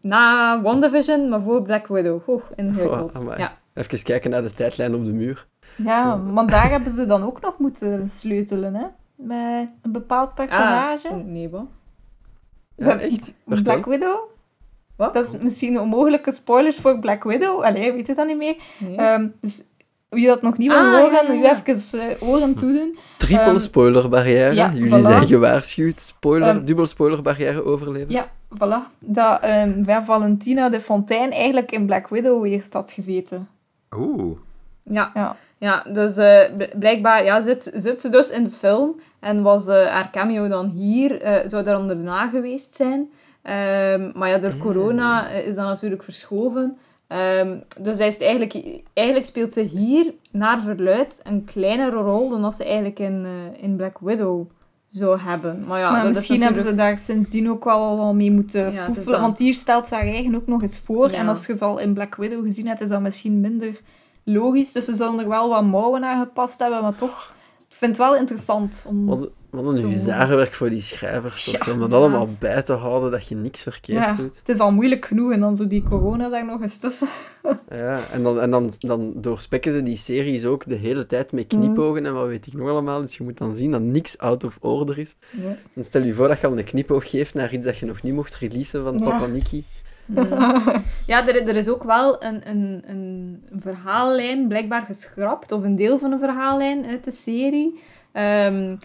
[0.00, 2.20] na WandaVision, maar voor Black Widow.
[2.28, 3.16] Oeh, ingewikkeld.
[3.18, 3.52] Oh, ja.
[3.74, 5.46] Even kijken naar de tijdlijn op de muur.
[5.76, 8.84] Ja, want daar hebben ze dan ook nog moeten sleutelen, hè?
[9.14, 11.08] Met een bepaald personage.
[11.08, 11.66] Ah, nee, wat?
[12.76, 13.32] Ja, echt?
[13.44, 13.86] Black.
[13.86, 14.16] Widow.
[14.98, 15.14] Wat?
[15.14, 17.62] Dat is misschien onmogelijke spoilers voor Black Widow.
[17.62, 18.56] Allee, weet je dat niet meer?
[18.78, 18.96] Nee.
[18.96, 19.62] Ehm, dus
[20.08, 22.98] wie dat nog niet wil Ah, horen, ja, ja, nu even eh, oren toedoen.
[23.18, 24.54] Triple Ehm, spoilerbarrière.
[24.54, 25.02] ja, Jullie voilà.
[25.02, 26.00] zijn gewaarschuwd.
[26.00, 28.10] Spoiler, Ehm, dubbel spoilerbarrière overleven.
[28.12, 28.96] Ja, voilà.
[28.98, 33.48] Dat ehm, waar Valentina de Fontaine eigenlijk in Black Widow eerst had gezeten.
[33.96, 34.38] Oeh.
[34.82, 35.10] Ja.
[35.14, 35.36] Ja.
[35.60, 39.66] Ja, dus eh, bl- blijkbaar ja, zit, zit ze dus in de film en was
[39.66, 43.10] eh, haar cameo dan hier, eh, zou daar dan daarna geweest zijn.
[43.48, 46.76] Ehm, maar ja, door corona eh, is dat natuurlijk verschoven.
[47.06, 52.42] Ehm, dus hij is eigenlijk, eigenlijk speelt ze hier, naar verluid, een kleinere rol dan
[52.42, 54.46] dat ze eigenlijk in, eh, in Black Widow
[54.88, 55.64] zou hebben.
[55.66, 56.98] Maar ja, maar dat misschien is hebben natuurlijk...
[56.98, 58.90] ze daar sindsdien ook wel, wel mee moeten Ja.
[59.04, 61.10] Want hier stelt ze haar eigen ook nog eens voor.
[61.10, 61.16] Ja.
[61.16, 63.80] En als je ze al in Black Widow gezien hebt, is dat misschien minder
[64.24, 64.72] logisch.
[64.72, 66.82] Dus ze zullen er wel wat mouwen aan gepast hebben.
[66.82, 67.34] Maar toch,
[67.68, 68.84] ik vind het wel interessant.
[68.88, 69.06] Om...
[69.06, 71.44] Wat, wat een Te huzarenwerk voor die schrijvers.
[71.44, 71.72] toch, Ja.
[71.72, 71.96] om dat Ja.
[71.96, 74.36] allemaal bij te houden, dat je niks verkeerd Ja, doet.
[74.38, 77.08] het is al moeilijk genoeg en dan zo die corona daar nog eens tussen.
[77.70, 81.46] Ja, en dan, en dan, dan doorspekken ze die series ook de hele tijd met
[81.46, 83.00] knipogen en wat weet ik nog allemaal.
[83.00, 85.16] Dus je moet dan zien dat niks out of order is.
[85.30, 85.56] Ja.
[85.74, 88.02] Dan stel je voor dat je al een knipoog geeft naar iets dat je nog
[88.02, 89.04] niet mocht releasen van Ja.
[89.04, 89.62] Papa Mickey.
[91.06, 95.98] Ja, er, er is ook wel een, een, een verhaallijn blijkbaar geschrapt, of een deel
[95.98, 97.80] van een verhaallijn uit de serie.
[98.12, 98.76] Ehm,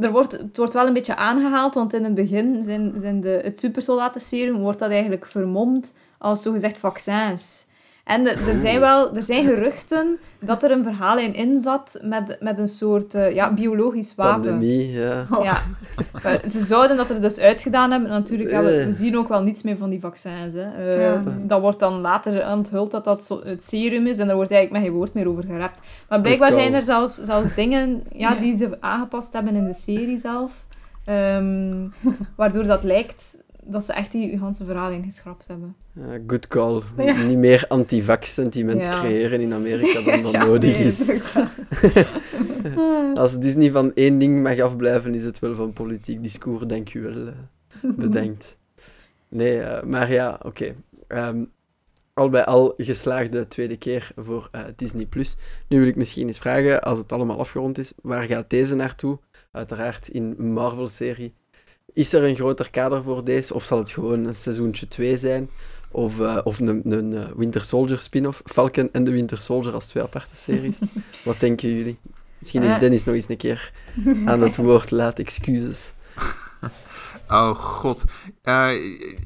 [0.00, 3.40] er wordt, het wordt wel een beetje aangehaald, want in het begin zijn, zijn de,
[3.42, 7.66] het supersoldatenserum wordt dat eigenlijk vermomd als zogezegd vaccins.
[8.08, 12.36] En er, er, zijn wel er zijn geruchten dat er een verhaallijn in zat met,
[12.40, 14.40] met een soort eh, ja, biologisch wapen.
[14.40, 15.26] Pandemie, ja.
[15.42, 15.56] Ja.
[16.22, 18.10] Maar ze zouden dat er dus uitgedaan hebben.
[18.10, 18.86] Natuurlijk, ja, we, Eh.
[18.86, 20.52] we zien ook wel niets meer van die vaccins.
[20.52, 20.62] Hè.
[20.74, 21.18] Eh, Ja.
[21.42, 24.82] Dat wordt dan later onthuld dat dat zo, het serum is en daar wordt eigenlijk
[24.82, 25.80] met geen woord meer over gerept.
[26.08, 28.40] Maar blijkbaar zijn er zelfs, zelfs dingen ja, Ja.
[28.40, 30.52] die ze aangepast hebben in de serie zelf.
[31.04, 31.86] Ehm,
[32.36, 35.76] waardoor dat lijkt dat ze echt die ganse verhaling geschrapt hebben.
[35.92, 36.82] Ja, good call.
[37.04, 37.22] Ja.
[37.22, 39.00] Niet meer antivax sentiment Ja.
[39.00, 41.20] creëren in Amerika dan dat nodig nee, is.
[41.32, 41.52] waar.
[43.14, 47.00] Als Disney van één ding mag afblijven, is het wel van politiek discours, denk je
[47.00, 47.26] wel.
[47.26, 47.32] eh,
[47.96, 48.56] bedenkt.
[49.28, 50.74] Nee, eh, maar ja, oké.
[51.06, 51.44] Ehm,
[52.14, 55.06] al bij al geslaagde tweede keer voor eh, Disney+.
[55.06, 55.36] Plus.
[55.68, 59.18] Nu wil ik misschien eens vragen, als het allemaal afgerond is, waar gaat deze naartoe?
[59.52, 61.34] Uiteraard in Marvel-serie.
[61.92, 65.50] Is er een groter kader voor deze, of zal het gewoon een seizoentje 2 zijn?
[65.90, 68.42] Of, eh, of een, een eh, Winter Soldier spin-off?
[68.44, 70.78] Falcon en de Winter Soldier als twee aparte series.
[71.24, 71.98] Wat denken jullie?
[72.38, 72.80] Misschien is Eh.
[72.80, 73.72] Dennis nog eens een keer
[74.24, 74.90] aan het woord.
[74.90, 75.92] Laat excuses.
[77.30, 78.04] Oh god.
[78.42, 78.70] Eh,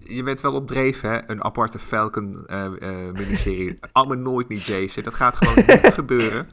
[0.01, 1.31] je bent wel op dreef, hè?
[1.31, 3.79] Een aparte Falcon eh, eh, miniserie.
[3.93, 5.03] Allemaal nooit niet, Jason.
[5.03, 6.49] Dat gaat gewoon niet gebeuren.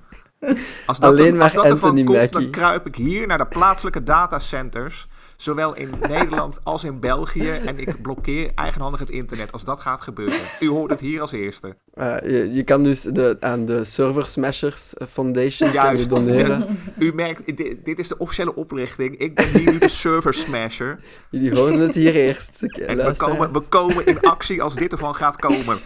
[0.85, 2.29] Als dat, Alleen er, maar als dat ervan komt, Mackie.
[2.31, 5.07] dan kruip ik hier naar de plaatselijke datacenters.
[5.41, 7.49] Zowel in Nederland als in België.
[7.49, 10.39] En ik blokkeer eigenhandig het internet als dat gaat gebeuren.
[10.59, 11.75] U hoort het hier als eerste.
[11.93, 16.09] Eh, je, je kan dus de, aan de Server Smashers Foundation kan je Juist.
[16.09, 16.79] doneren.
[16.97, 19.17] U merkt, dit, dit is de officiële oprichting.
[19.17, 20.99] Ik ben hier nu de server smasher.
[21.29, 22.63] Jullie horen het hier eerst.
[22.63, 25.79] Oké, En we komen, we komen in actie als dit ervan gaat komen.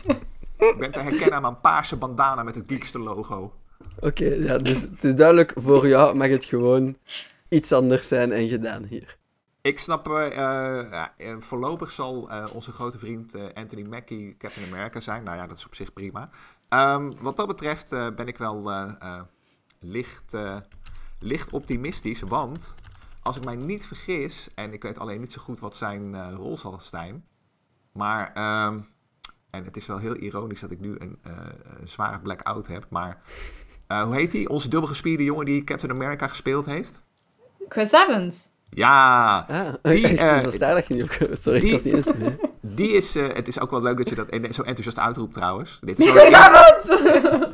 [0.58, 3.54] Ik ben te herkennen aan mijn paarse bandana met het Geekster logo.
[4.00, 6.98] Oké, ja, dus het is duidelijk, voor jou mag het gewoon
[7.50, 9.22] iets anders zijn en gedaan hier.
[9.64, 15.00] Ik snap, eh, eh, ja, eh, voorlopig zal onze grote vriend Anthony Mackie Captain America
[15.00, 15.24] zijn.
[15.24, 16.30] Nou ja, dat is op zich prima.
[16.70, 18.72] Ehm, wat dat betreft ben ik wel
[19.80, 20.38] licht,
[21.20, 22.76] licht optimistisch, want
[23.22, 26.58] als ik mij niet vergis, en ik weet alleen niet zo goed wat zijn rol
[26.58, 27.26] zal zijn,
[27.92, 28.82] maar, ehm,
[29.50, 31.20] en het is wel heel ironisch dat ik nu een,
[31.80, 33.22] een zware blackout heb, maar
[33.88, 34.48] hoe heet hij?
[34.48, 37.02] Onze dubbelgespierde jongen die Captain America gespeeld heeft?
[37.70, 38.52] Chris Evans.
[38.76, 42.14] Ja, Ah, Die, echt, daar dat je niet op Sorry, die- ik was niet eens
[42.18, 42.36] mee.
[42.76, 45.34] Die is, eh, het is ook wel leuk dat je dat en- zo enthousiast uitroept
[45.34, 45.80] trouwens.
[45.82, 46.86] Dit is zo, Ja, wat?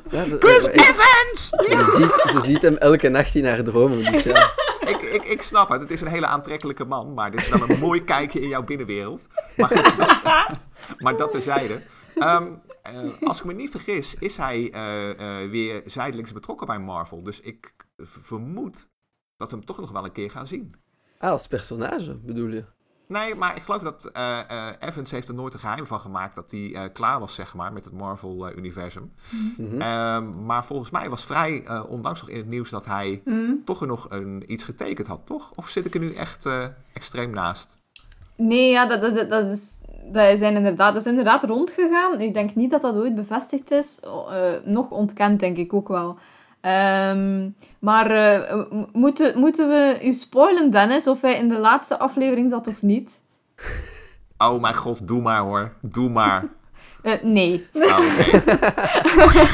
[0.10, 1.50] Ja, dat- Chris ik- Evans!
[1.50, 4.52] ze, ziet, ze ziet hem elke nacht in haar dromen, dus ja.
[4.80, 7.70] Ik, ik, ik snap het, het is een hele aantrekkelijke man, maar dit is wel
[7.70, 9.28] een mooi kijkje in jouw binnenwereld.
[9.58, 10.58] Maar, goed, dat,
[10.98, 11.82] maar dat terzijde.
[12.16, 12.48] Ehm,
[12.84, 12.94] eh,
[13.24, 15.10] als ik me niet vergis, is hij eh,
[15.44, 17.24] eh, weer zijdelings betrokken bij Marvel.
[17.24, 18.88] Dus ik vermoed
[19.38, 20.76] dat we hem toch nog wel een keer gaan zien.
[21.22, 22.64] Ah, als personage, bedoel je?
[23.08, 26.36] Nee, maar ik geloof dat eh, eh, Evans heeft er nooit een geheim van gemaakt
[26.36, 29.12] dat hij eh, klaar was, zeg maar, met het Marvel-universum.
[29.58, 29.82] Mhm.
[29.82, 33.62] Ehm, maar volgens mij was vrij uh, onlangs nog in het nieuws dat hij Hmm.
[33.66, 35.52] toch er nog een, iets getekend had, toch?
[35.56, 37.78] Of zit ik er nu echt uh, extreem naast?
[38.36, 39.78] Nee, ja, dat, dat, dat, is,
[40.12, 42.20] dat, zijn inderdaad, dat is inderdaad rondgegaan.
[42.20, 44.00] Ik denk niet dat dat ooit bevestigd is.
[44.04, 46.18] Uh, nog ontkend, denk ik ook wel.
[46.62, 48.62] Um, maar uh,
[48.94, 53.12] moeten, moeten we u spoilen, Dennis, of hij in de laatste aflevering zat of niet?
[54.42, 55.74] Oh mijn god, doe maar hoor.
[55.82, 56.46] Doe maar.
[57.04, 57.68] Uh, nee.
[57.74, 58.00] Oh,
[59.26, 59.48] okay.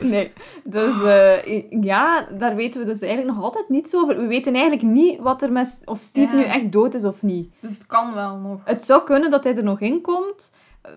[0.10, 0.32] nee.
[0.64, 4.16] Dus uh, ja, daar weten we dus eigenlijk nog altijd niets over.
[4.16, 5.80] We weten eigenlijk niet wat er met...
[5.84, 6.42] Of Steve ja.
[6.42, 7.52] nu echt dood is of niet.
[7.60, 8.60] Dus het kan wel nog.
[8.64, 10.50] Het zou kunnen dat hij er nog in komt.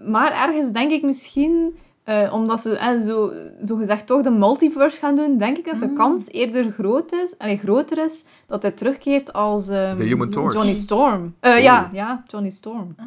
[0.05, 1.77] Maar ergens denk ik misschien...
[2.09, 3.31] Uh, omdat ze eh, zo,
[3.65, 5.95] zo gezegd toch de multiverse gaan doen, denk ik dat de Mm.
[5.95, 10.53] kans eerder groot is, allee, groter is dat hij terugkeert als um, Human Torch.
[10.53, 11.35] Johnny Storm.
[11.41, 12.95] Uh, ja, ja, Johnny Storm.
[12.97, 13.05] Ah.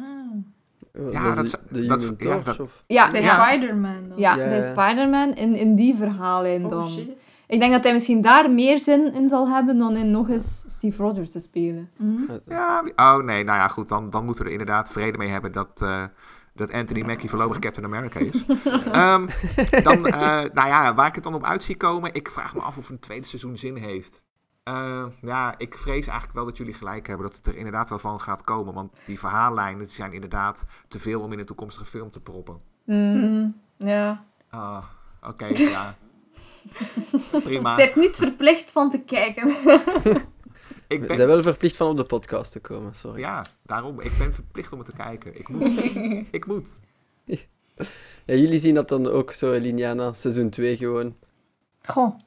[1.11, 2.83] Ja, dat de ja, Torch, dat- of?
[2.87, 3.43] Ja, Bij ja.
[3.49, 4.17] Spider-Man dan.
[4.19, 4.61] Ja, ja.
[4.61, 6.89] Spider-Man in, in die verhaallijn Oh dan.
[6.89, 7.09] shit.
[7.47, 10.63] Ik denk dat hij misschien daar meer zin in zal hebben dan in nog eens
[10.67, 11.89] Steve Rogers te spelen.
[11.97, 12.21] Mhm.
[12.47, 15.51] Ja, oh nee, nou ja, goed, dan, dan moeten we er inderdaad vrede mee hebben
[15.51, 16.03] dat, uh,
[16.53, 18.45] dat Anthony Mackie voorlopig Captain America is.
[18.95, 19.27] um,
[19.87, 20.13] dan, uh,
[20.53, 22.89] nou ja, waar ik het dan op uit zie komen, ik vraag me af of
[22.89, 24.23] een tweede seizoen zin heeft.
[24.63, 27.99] Uh, ja, ik vrees eigenlijk wel dat jullie gelijk hebben dat het er inderdaad wel
[27.99, 28.73] van gaat komen.
[28.73, 32.61] Want die verhaallijnen die zijn inderdaad te veel om in een toekomstige film te proppen.
[32.85, 33.61] Mm.
[33.77, 34.19] Ja.
[34.49, 34.83] Ah,
[35.21, 35.95] oké, okay, ja.
[37.43, 37.75] Prima.
[37.75, 39.55] Ze hebt niet verplicht van te kijken.
[40.91, 43.19] Ik We ben, zijn wel verplicht van op de podcast te komen, sorry.
[43.19, 44.01] Ja, daarom.
[44.01, 45.39] Ik ben verplicht om het te kijken.
[45.39, 45.83] Ik moet.
[46.31, 46.79] ik moet.
[48.25, 51.15] Ja, jullie zien dat dan ook zo, Liniana, seizoen 2 gewoon.
[51.81, 52.19] Goh,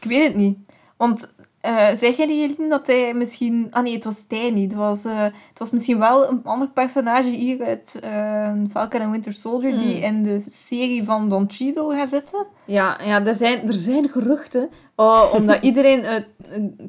[0.00, 0.58] ik weet het niet.
[0.96, 1.28] Want
[1.60, 3.66] Eh zeg jij niet, Jelien, dat hij misschien...
[3.70, 4.70] Ah nee, het was hij niet.
[4.70, 9.10] Het was, eh, het was misschien wel een ander personage hier uit eh, Falcon and
[9.10, 10.02] Winter Soldier die Hmm.
[10.04, 12.46] in de serie van Don Cheadle gaat zitten.
[12.64, 14.68] Ja, ja er, zijn, er zijn geruchten.
[14.96, 16.24] oh, omdat iedereen...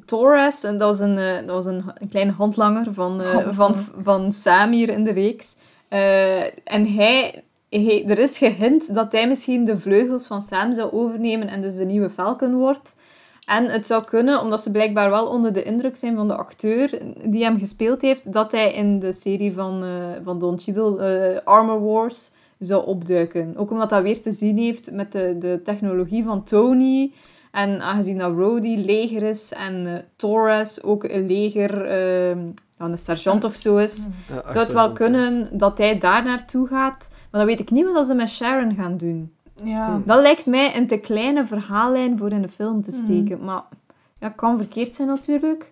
[0.06, 1.16] Torres, en dat was, een,
[1.46, 3.54] dat was een, een kleine handlanger van, eh, Handlanger.
[3.54, 5.58] van, van Sam hier in de reeks.
[6.64, 8.06] En hij, hij...
[8.08, 11.86] Er is gehint dat hij misschien de vleugels van Sam zou overnemen en dus de
[11.86, 12.98] nieuwe Falcon wordt.
[13.50, 17.00] En het zou kunnen, omdat ze blijkbaar wel onder de indruk zijn van de acteur
[17.24, 19.90] die hem gespeeld heeft, dat hij in de serie van, eh,
[20.24, 23.54] van Don Cheadle, eh, Armor Wars, zou opduiken.
[23.58, 27.12] Ook omdat dat weer te zien heeft met de, de technologie van Tony.
[27.52, 32.36] En aangezien dat Rhodey leger is en eh, Torres ook een leger, eh,
[32.78, 37.08] ja, een sergeant of zo is, zou het wel kunnen dat hij daar naartoe gaat.
[37.10, 39.34] Maar dan weet ik niet wat ze met Sharon gaan doen.
[39.64, 40.02] Ja.
[40.06, 43.04] Dat lijkt mij een te kleine verhaallijn voor in de film te Hmm.
[43.04, 43.44] steken.
[43.46, 43.64] Maar
[44.20, 45.70] ja, kan verkeerd zijn natuurlijk.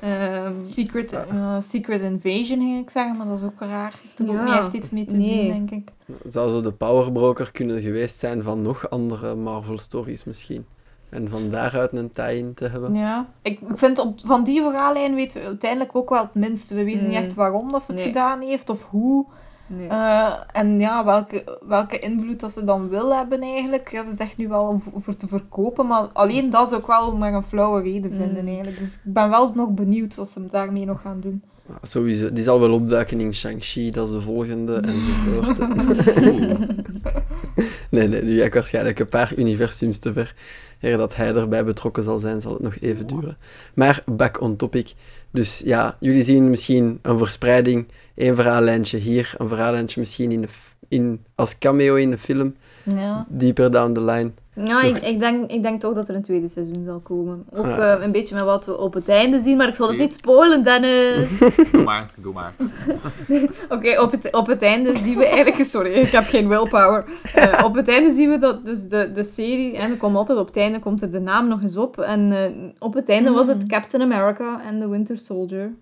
[0.00, 3.94] Ehm, Secret, eh, Secret Invasion ging ik zeggen, maar dat is ook raar.
[4.12, 4.44] Ik heb ook Ja.
[4.44, 5.28] niet echt iets mee te Nee.
[5.28, 5.88] zien, denk ik.
[6.32, 10.66] Zou zo de powerbroker kunnen geweest zijn van nog andere Marvel-stories misschien.
[11.08, 12.94] En van daaruit een tie-in te hebben.
[12.94, 16.74] Ja, ik vind op, van die verhaallijn weten we uiteindelijk ook wel het minste.
[16.74, 17.22] We weten niet Mm.
[17.24, 18.10] echt waarom dat ze het Nee.
[18.10, 19.26] gedaan heeft of hoe.
[19.68, 19.88] Nee.
[19.88, 23.90] Eh, en ja, welke, welke invloed dat ze dan wil hebben eigenlijk.
[23.90, 27.16] Ja, ze zegt nu wel om voor te verkopen, maar alleen dat zou ik wel
[27.16, 28.48] maar een flauwe reden vinden Mm.
[28.48, 28.78] eigenlijk.
[28.78, 31.42] Dus ik ben wel nog benieuwd wat ze daarmee nog gaan doen.
[31.68, 35.58] Ja, Sowieso, die zal wel opduiken in Shang-Chi, dat is de volgende, enzovoort.
[37.90, 40.34] nee, nee, die gaat waarschijnlijk een paar universums te ver.
[40.80, 43.36] Eer dat hij erbij betrokken zal zijn, zal het nog even duren.
[43.74, 44.92] Maar back on topic.
[45.30, 50.48] Dus ja, jullie zien misschien een verspreiding, één verhaallijntje hier, een verhaallijntje misschien in de
[50.88, 53.26] in, als cameo in de film, Ja.
[53.28, 54.30] deeper down the line.
[54.64, 57.44] Ja, ik, ik, denk, ik denk toch dat er een tweede seizoen zal komen.
[57.52, 59.98] Ook eh, een beetje met wat we op het einde zien, maar ik zal het
[59.98, 61.38] niet spoilen, Dennis.
[61.72, 62.52] Doe maar, doe maar.
[63.76, 65.64] Oké, op, het, op het einde zien we eigenlijk...
[65.64, 67.04] Sorry, ik heb geen willpower.
[67.34, 69.76] Eh, op het einde zien we dat dus de, de serie...
[69.76, 71.98] En er komt altijd op het einde komt er de naam nog eens op.
[71.98, 73.68] En eh, op het einde was het Mm.
[73.68, 75.72] Captain America en The Winter Soldier.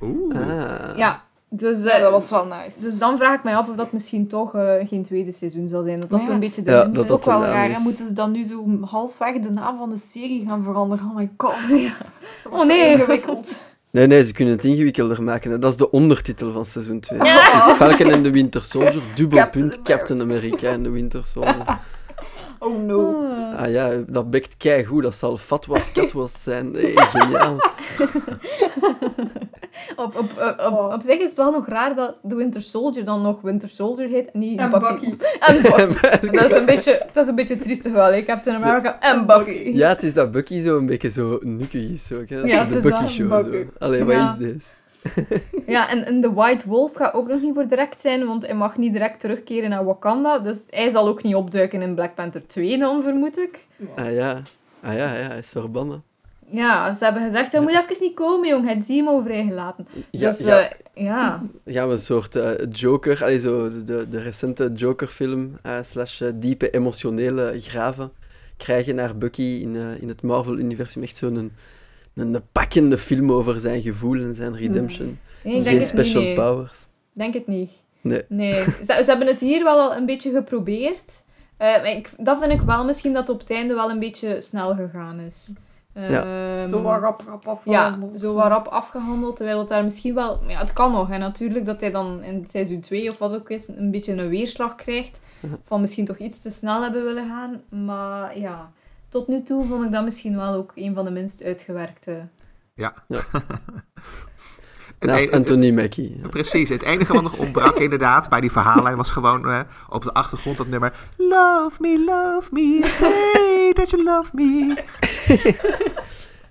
[0.00, 0.36] Oeh.
[0.36, 0.96] Ah.
[0.96, 1.82] Ja, dus...
[1.82, 2.80] ja, eh, dat was wel nice.
[2.80, 5.82] Dus dan vraag ik mij af of dat misschien toch eh, geen tweede seizoen zal
[5.82, 6.00] zijn.
[6.00, 6.38] Dat was zo'n ja.
[6.38, 6.84] beetje de Ja.
[6.84, 7.80] Dat dat is dat ook wel raar.
[7.80, 11.04] moeten ze dan nu zo halfweg de naam van de serie gaan veranderen?
[11.04, 11.54] Oh my god.
[12.44, 12.90] Dat was Oh nee.
[12.92, 13.56] ingewikkeld.
[13.90, 15.50] Nee, nee, ze kunnen het ingewikkelder maken.
[15.50, 15.58] hè.
[15.58, 17.18] Dat is de ondertitel van seizoen 2.
[17.18, 17.24] Ja.
[17.40, 21.64] Het is Falcon en de Winter Soldier, dubbelpunt, Captain Captain America en de Winter Soldier.
[22.62, 23.24] Oh no.
[23.30, 23.58] Ah.
[23.60, 25.02] Ah ja, dat bekt keigoed.
[25.02, 26.74] Dat zal Fatwas Katwas zijn.
[26.74, 27.56] Hey, geniaal.
[29.96, 33.04] Op, op, op, op, op zich is het wel nog raar dat de Winter Soldier
[33.04, 34.88] dan nog Winter Soldier heet en niet En Bucky.
[34.88, 35.16] Bucky.
[35.46, 36.30] En Bucky.
[36.36, 38.22] dat, is een beetje, dat is een beetje triestig wel, hè?
[38.22, 39.70] Captain America en Bucky.
[39.74, 42.12] Ja, het is dat Bucky zo een beetje zo nukkig is.
[42.12, 42.36] Ook, hè.
[42.36, 43.28] Dat is Ja, zo het de Bucky Show.
[43.28, 43.56] Bucky.
[43.56, 43.84] Zo.
[43.84, 44.36] Allee, wat Ja.
[44.38, 44.74] is dit?
[45.66, 48.54] Ja, en, en de White Wolf gaat ook nog niet voor direct zijn, want hij
[48.54, 50.38] mag niet direct terugkeren naar Wakanda.
[50.38, 53.58] Dus hij zal ook niet opduiken in Black Panther 2 dan, vermoed ik.
[53.96, 54.42] Ah ja.
[54.82, 56.02] Ah ja, ja, hij is verbannen.
[56.50, 58.64] Ja, ze hebben gezegd, hij moet even niet komen, jong.
[58.64, 59.86] Hij zie hem al vrijgelaten.
[60.10, 60.68] Ja, Dus ja.
[60.68, 61.42] eh, ja.
[61.64, 66.70] gaan we een soort eh, Joker, allee, zo de, de recente Joker-film, eh, slash diepe
[66.70, 68.12] emotionele graven,
[68.56, 71.02] krijgen naar Bucky in, in het Marvel-universum.
[71.02, 71.52] Echt zo'n een,
[72.14, 75.18] een, pakkende film over zijn gevoel en zijn redemption.
[75.44, 76.46] Nee, ik denk Geen het special niet, nee.
[76.46, 76.78] powers.
[77.12, 77.70] Denk het niet.
[78.00, 78.22] Nee.
[78.28, 81.24] Nee, ze, ze hebben het hier wel al een beetje geprobeerd.
[81.58, 84.40] Maar ik, dat vind ik wel misschien dat het op het einde wel een beetje
[84.40, 85.52] snel gegaan is.
[85.92, 88.20] Ehm, Zo wat rap rap Ja, afgehandeld.
[88.20, 90.40] zo wat rap afgehandeld, terwijl het daar misschien wel...
[90.46, 93.50] Ja, het kan nog, en natuurlijk dat hij dan in seizoen 2 of wat ook
[93.50, 95.20] is, een beetje een weerslag krijgt.
[95.64, 97.62] Van misschien toch iets te snel hebben willen gaan.
[97.84, 98.70] Maar ja,
[99.08, 102.26] tot nu toe vond ik dat misschien wel ook een van de minst uitgewerkte.
[102.74, 102.92] Ja.
[103.08, 103.20] Ja.
[105.00, 106.18] Het Naast e- het- Anthony Mackie.
[106.22, 106.28] ja.
[106.28, 110.12] Precies, het enige wat nog ontbrak inderdaad bij die verhaallijn was gewoon eh, op de
[110.12, 114.82] achtergrond dat nummer Love me, love me, say that you love me.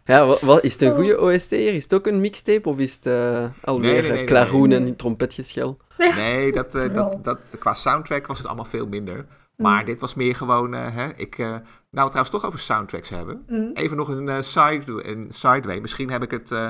[0.06, 1.74] Ja, wat, wat- is het een goede OST hier?
[1.74, 4.78] Is het ook een mixtape of is het eh, alweer Nee, nee, nee, klaroen nee,
[4.80, 5.78] en trompetgeschel?
[5.98, 9.26] Nee, dat, eh, dat, dat, qua soundtrack was het allemaal veel minder.
[9.56, 11.60] Maar dit was meer gewoon, hè, ik, eh, nou
[11.92, 13.44] we trouwens toch over soundtracks hebben.
[13.48, 13.72] Mm.
[13.74, 16.68] Even nog een, eh, side, een sideway, misschien heb ik het, eh,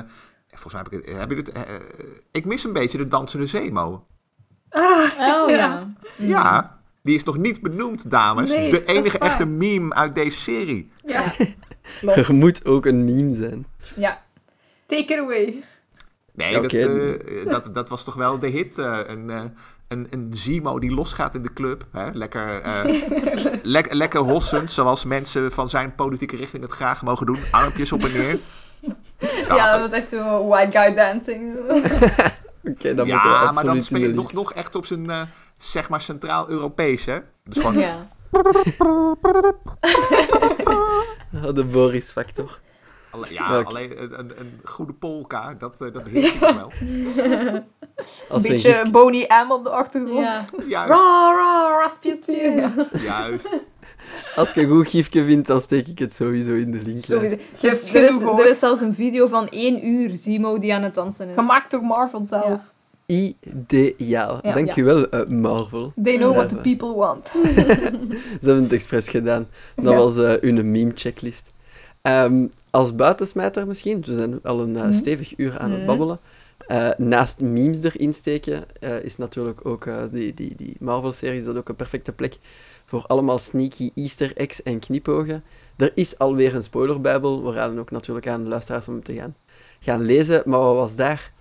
[0.50, 1.80] volgens mij heb ik het, heb je het, eh, eh,
[2.32, 4.06] ik mis een beetje de dansende zeemo.
[4.70, 5.46] Oh Ja.
[5.48, 5.86] ja.
[6.16, 8.50] Ja, die is nog niet benoemd, dames.
[8.50, 10.90] Nee, de enige echte meme uit deze serie.
[11.06, 11.24] Ja.
[12.06, 13.66] Er moet ook een meme zijn.
[13.96, 14.22] Ja.
[14.86, 15.62] Take it away.
[16.32, 18.78] Nee, dat, eh, dat, dat was toch wel de hit.
[18.78, 19.42] eh, een, eh,
[19.88, 21.86] een, een Zemo die losgaat in de club.
[21.92, 22.10] Hè?
[22.12, 23.02] Lekker, eh,
[23.62, 27.38] lek- lekker hossend, zoals mensen van zijn politieke richting het graag mogen doen.
[27.50, 28.38] Armpjes op en neer.
[29.48, 31.56] Ja, dat is echt zo white guy dancing.
[32.70, 35.22] Oké, dan ja, moeten we maar dan speel je nog, nog echt op zijn, eh,
[35.56, 37.18] zeg maar, Centraal-Europees, hè?
[37.44, 38.08] Dus gewoon, ja.
[41.44, 42.58] Oh, de Boris-factor.
[43.10, 46.72] Alle- ja, alleen een, een, een goede polka, dat, eh, dat beheerst ik wel.
[46.80, 47.62] Een
[48.28, 50.18] Als een beetje Boney M op de achtergrond.
[50.26, 50.44] ja.
[50.68, 52.52] Juist, Ra, ra, Rasputin.
[52.56, 52.72] Ja.
[53.04, 53.48] juist.
[54.36, 57.06] als je een goed gifje vindt, dan steek ik het sowieso in de link.
[57.06, 57.22] Dus er,
[57.60, 61.34] is, er is zelfs een video van één uur Zimo die aan het dansen is.
[61.34, 62.44] Gemaakt door Marvel zelf.
[62.44, 62.62] Ja.
[63.06, 64.38] Ideaal.
[64.42, 64.52] Ja.
[64.52, 65.92] Dankjewel, eh, Marvel.
[66.02, 66.56] They know what Ja.
[66.56, 67.26] the people want.
[67.32, 67.42] Ze
[68.40, 69.48] hebben het expres gedaan.
[69.76, 69.98] Dat Ja.
[69.98, 71.50] was eh hun meme-checklist.
[72.02, 74.92] Ehm, als buitensmijter misschien, we zijn al een eh, Mhm.
[74.92, 75.86] stevig uur aan het Mhm.
[75.86, 76.20] babbelen.
[76.66, 81.56] Eh, naast memes erin steken, eh, is natuurlijk ook die, die, die Marvel-serie is dat
[81.56, 82.36] ook een perfecte plek
[82.86, 85.44] voor allemaal sneaky easter eggs en knipogen.
[85.76, 89.36] Er is alweer een spoilerbijbel, we raden ook natuurlijk aan de luisteraars om te gaan,
[89.80, 90.42] gaan lezen.
[90.44, 91.32] Maar wat was daar,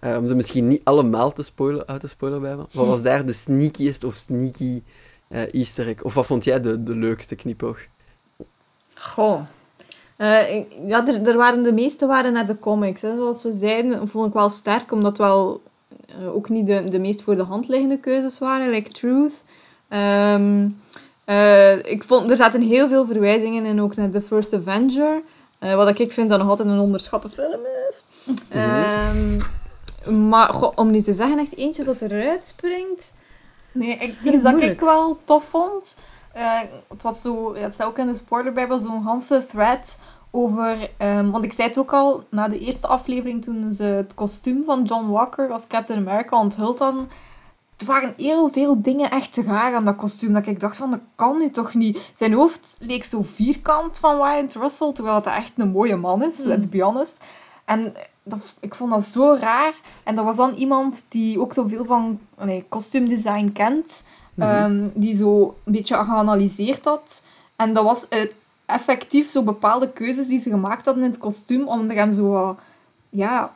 [0.00, 4.04] om ze misschien niet allemaal te spoilen uit de spoilerbijbel, wat was daar de sneakiest
[4.04, 4.82] of sneaky
[5.50, 6.02] easter egg?
[6.02, 7.78] Of wat vond jij de, de leukste knipoog?
[8.94, 9.40] Goh.
[10.16, 13.02] Eh, ja, er, er waren, de meeste waren naar de comics.
[13.02, 13.16] Hè.
[13.16, 15.60] Zoals we zeiden, vond ik wel sterk, omdat wel
[16.08, 19.32] eh, ook niet de, de meest voor de hand liggende keuzes waren, like Truth.
[19.88, 20.68] Ehm,
[21.24, 25.22] eh, ik vond, er zaten heel veel verwijzingen in, ook naar The First Avenger.
[25.58, 28.04] eh, wat ik vind dat nog altijd een onderschatte film is.
[28.48, 29.40] Ehm,
[30.28, 33.12] maar goh, om nu te zeggen, echt eentje dat eruit springt.
[33.72, 34.72] Nee, ik, dat moeilijk.
[34.72, 35.98] ik wel tof vond.
[36.36, 39.98] Eh, het was zo, het staat ook in de spoilerbijbel, zo'n ganse thread
[40.30, 44.14] over, ehm, want ik zei het ook al, na de eerste aflevering toen ze het
[44.14, 47.08] kostuum van John Walker als Captain America onthuld hadden,
[47.76, 50.90] er waren heel veel dingen echt te raar aan dat kostuum, dat ik dacht van,
[50.90, 52.10] dat kan nu toch niet.
[52.14, 56.38] Zijn hoofd leek zo vierkant van Wyatt Russell, terwijl het echt een mooie man is,
[56.38, 56.48] Hmm.
[56.48, 57.16] let's be honest.
[57.64, 59.74] En dat, ik vond dat zo raar.
[60.04, 64.04] En er was dan iemand die ook zoveel van nee, kostuumdesign kent,
[64.36, 64.48] Mhm.
[64.48, 67.24] ehm, die zo een beetje geanalyseerd had.
[67.56, 68.20] En dat was eh,
[68.66, 72.56] effectief zo bepaalde keuzes die ze gemaakt hadden in het kostuum, om er hem zo
[73.10, 73.52] ja,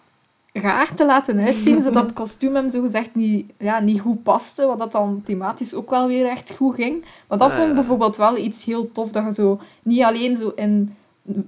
[0.52, 4.78] raar te laten uitzien, zodat het kostuum hem zogezegd niet, ja, niet goed paste, wat
[4.78, 7.04] dat dan thematisch ook wel weer echt goed ging.
[7.28, 10.36] Maar dat Ah, vond ik bijvoorbeeld wel iets heel tof, dat je zo niet alleen
[10.36, 10.94] zo in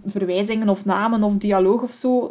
[0.07, 2.31] verwijzingen of namen of dialoog of zo,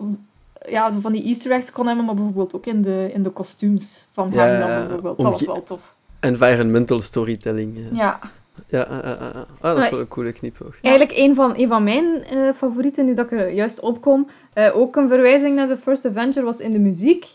[0.69, 3.29] ja, zo van die easter eggs kon hebben, maar bijvoorbeeld ook in de, in de
[3.29, 5.17] kostuums van Ja, hem dan bijvoorbeeld.
[5.17, 5.93] Dat was wel tof.
[6.21, 7.77] Environmental storytelling.
[7.77, 7.97] eh.
[7.97, 8.19] Ja.
[8.67, 9.35] Ja, eh, eh.
[9.61, 10.75] Ah, dat is wel een coole knipoog.
[10.81, 12.05] Eigenlijk een van, een van mijn
[12.55, 14.27] favorieten, nu dat ik er juist opkom.
[14.53, 17.25] eh ook een verwijzing naar The First Avenger was in de muziek.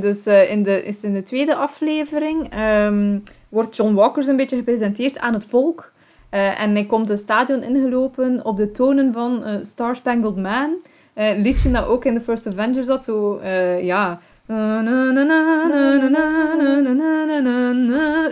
[0.00, 3.18] Dus in, de, is in de tweede aflevering ehm,
[3.48, 5.92] wordt John Walker een beetje gepresenteerd aan het volk.
[6.30, 10.74] En hij komt het stadion ingelopen op de tonen van Star Spangled Man.
[11.14, 13.40] Een liedje dat ook in The First Avenger zat, zo,
[13.80, 14.20] ja...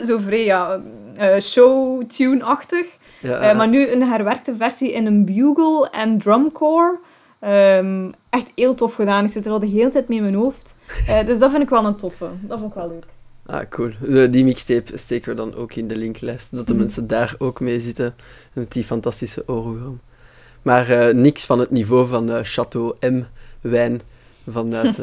[0.06, 0.80] Zo vrij, ja,
[1.40, 2.86] showtune-achtig.
[3.22, 6.98] Maar nu een herwerkte versie in een bugle en drumcore.
[8.30, 9.24] Echt heel tof gedaan.
[9.24, 10.76] Ik zit er al de hele tijd mee in mijn hoofd.
[11.26, 12.28] Dus dat vind ik wel een toffe.
[12.40, 13.04] Dat vond ik wel leuk.
[13.46, 13.90] Ah, cool.
[14.00, 16.56] De, die mixtape steken we dan ook in de linklijst.
[16.56, 18.14] Dat de mensen daar ook mee zitten.
[18.52, 20.00] Met die fantastische oorworm.
[20.62, 23.22] Maar niks van het niveau van Chateau M
[23.60, 24.00] wijn
[24.48, 24.98] vanuit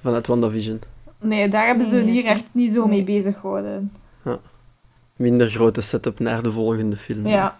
[0.00, 0.80] vanuit WandaVision.
[1.20, 3.92] Nee, daar hebben ze Nee, hier echt niet zo mee bezig gehouden.
[5.16, 7.26] Minder grote setup naar de volgende film.
[7.26, 7.56] Ja.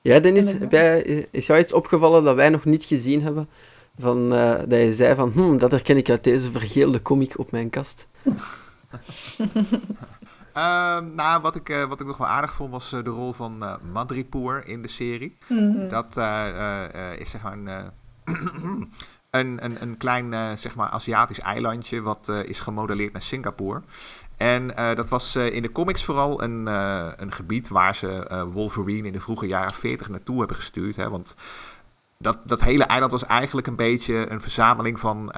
[0.00, 3.48] Ja, Dennis, jij, is jou iets opgevallen dat wij nog niet gezien hebben?
[3.98, 7.50] Van, eh, dat je zei van, hm, dat herken ik uit deze vergeelde comic op
[7.50, 8.08] mijn kast.
[10.52, 13.32] Ehm, nou, wat ik, eh, wat ik nog wel aardig vond was eh, de rol
[13.32, 15.36] van eh Madripoor in de serie.
[15.48, 15.88] Mhm.
[15.88, 17.84] Dat eh, eh, eh, is zeg maar een, eh,
[19.30, 23.82] een, een, een klein eh, zeg maar Aziatisch eilandje wat eh, is gemodelleerd naar Singapore.
[24.36, 26.66] En eh, dat was in de comics vooral een,
[27.22, 30.96] een gebied waar ze Wolverine in de vroege jaren 40 naartoe hebben gestuurd.
[30.96, 31.34] Hè, want
[32.18, 35.32] dat, dat hele eiland was eigenlijk een beetje een verzameling van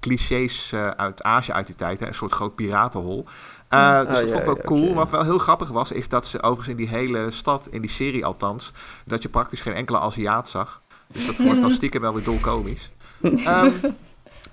[0.00, 2.00] clichés uit Azië uit die tijd.
[2.00, 3.26] Hè, een soort groot piratenhol.
[3.68, 4.94] Ah, dus dat ja, vond ik wel ja, cool.
[4.94, 7.90] Wat wel heel grappig was, is dat ze overigens in die hele stad, in die
[7.90, 8.72] serie althans,
[9.04, 10.82] dat je praktisch geen enkele Aziat zag.
[11.12, 12.91] Dus dat vond ik dan stiekem wel weer dolkomisch.
[13.22, 13.72] Ehm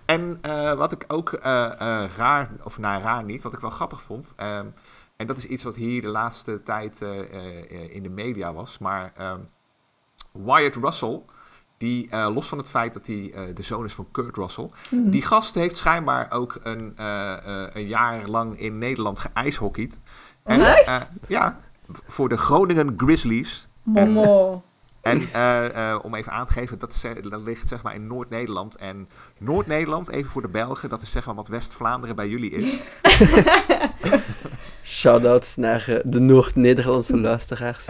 [0.05, 3.70] en eh, wat ik ook eh, eh, raar, of nou raar niet, wat ik wel
[3.70, 4.34] grappig vond.
[4.36, 4.65] ehm,
[5.15, 7.01] en dat is iets wat hier de laatste tijd
[7.89, 8.78] in de media was.
[8.78, 9.39] Maar ehm,
[10.32, 11.22] Wyatt Russell,
[11.78, 14.70] die los van het feit dat hij de zoon is van Kurt Russell.
[14.89, 15.09] Mhm.
[15.09, 16.93] Die gast heeft schijnbaar ook een,
[17.74, 19.97] een jaar lang in Nederland geijshockeyd.
[20.43, 20.59] En,
[21.28, 21.59] ja,
[22.05, 23.67] voor de Groningen Grizzlies.
[23.84, 24.63] Momo.
[25.02, 27.95] En eh, eh, om even aan te geven, dat, is, eh, dat ligt zeg maar
[27.95, 28.76] in Noord-Nederland.
[28.76, 32.74] En Noord-Nederland, even voor de Belgen, dat is zeg maar wat West-Vlaanderen bij jullie is.
[34.84, 37.88] Shoutouts naar de Noord-Nederlandse luisteraars.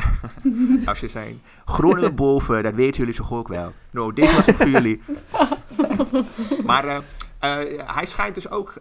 [0.85, 3.73] Als je zijn Groningen boven, dat weten jullie toch ook wel.
[3.91, 5.01] Nou, dit was het voor jullie.
[6.65, 6.97] Maar eh,
[7.39, 8.73] eh, hij schijnt dus ook,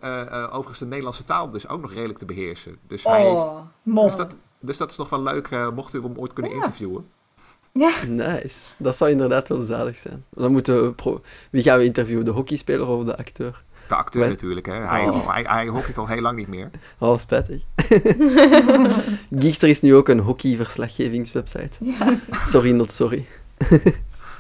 [0.51, 2.77] overigens de Nederlandse taal dus ook nog redelijk te beheersen.
[2.87, 4.07] Dus, hij heeft, Oh, Mol.
[4.07, 6.59] dus, dat, dus dat is nog wel leuk, eh, mocht u hem ooit kunnen Ja.
[6.59, 7.07] interviewen.
[8.09, 8.61] Nice.
[8.77, 10.25] Dat zou inderdaad wel zalig zijn.
[10.31, 11.21] Dan moeten we pro-
[11.51, 12.25] Wie gaan we interviewen?
[12.25, 13.63] De hockeyspeler of de acteur?
[13.89, 14.73] De acteur natuurlijk, hè.
[14.73, 15.33] Hij, Oh.
[15.33, 16.71] hij, hij hockeyt al heel lang niet meer.
[16.99, 17.63] Oh, spijtig.
[19.39, 21.79] Geekster is nu ook een hockeyverslaggevingswebsite.
[22.45, 23.27] Sorry, not sorry.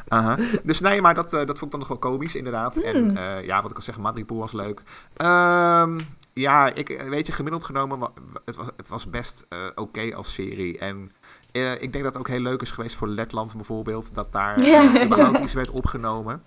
[0.08, 0.36] Aha.
[0.62, 2.76] Dus nee, maar dat, eh, dat vond ik dan nog wel komisch, inderdaad.
[2.76, 4.82] En eh, ja, wat ik al zeg, Madripoor was leuk.
[5.16, 5.98] Ehm,
[6.32, 8.00] ja, ik, eh, weet je, gemiddeld genomen,
[8.44, 10.78] het was, het was best eh, oké als serie.
[10.78, 11.12] En
[11.52, 14.62] eh, ik denk dat het ook heel leuk is geweest voor Letland bijvoorbeeld, dat daar
[14.64, 15.04] Ja.
[15.04, 16.42] überhaupt iets werd opgenomen.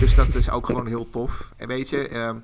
[0.00, 1.52] Dus dat is ook gewoon heel tof.
[1.56, 2.38] En weet je, ehm,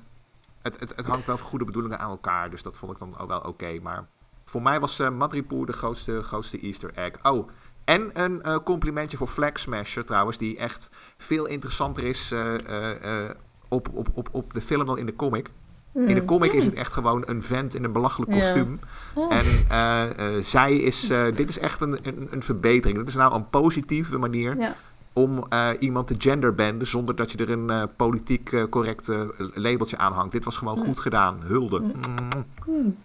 [0.61, 3.17] het, het, het hangt wel van goede bedoelingen aan elkaar, dus dat vond ik dan
[3.17, 3.79] ook wel oké.
[3.81, 4.07] Maar
[4.45, 7.11] voor mij was eh Madripoor de grootste, grootste easter egg.
[7.23, 7.49] Oh,
[7.85, 12.33] en een eh, complimentje voor Flag Smasher trouwens, die echt veel interessanter is
[13.69, 15.49] op, op, op, op de film dan in de comic.
[15.93, 18.39] In de comic is het echt gewoon een vent in een belachelijk Ja.
[18.39, 18.79] kostuum.
[19.29, 20.03] En eh,
[20.37, 22.97] eh, zij is, eh, dit is echt een, een, een verbetering.
[22.97, 24.75] Dit is nou een positieve manier Ja.
[25.13, 29.09] om eh, iemand te genderbanden zonder dat je er een eh, politiek correct
[29.53, 30.31] labeltje aan hangt.
[30.31, 31.39] Dit was gewoon goed gedaan.
[31.45, 31.81] Hulde.
[32.67, 32.95] Mm.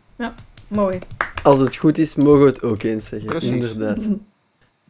[0.68, 0.99] Mooi.
[1.43, 3.28] Als het goed is, mogen we het ook eens zeggen.
[3.28, 3.51] Precies.
[3.72, 4.09] Inderdaad.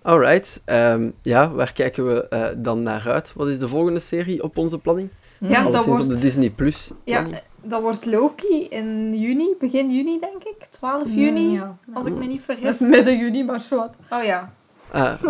[0.03, 0.63] Alright.
[0.65, 3.33] ehm, ja, waar kijken we eh, dan naar uit?
[3.37, 5.09] Wat is de volgende serie op onze planning?
[5.41, 7.27] Ja, dat wordt, op de Disney Plus ja.
[7.69, 10.65] Dat wordt Loki in juni, begin juni denk ik.
[10.71, 11.77] 12 juni, Ja.
[11.95, 12.81] als ik me niet Dat vergis.
[12.81, 13.95] is midden juni, maar zwart.
[14.11, 14.53] Oh ja,
[14.93, 15.21] Ah.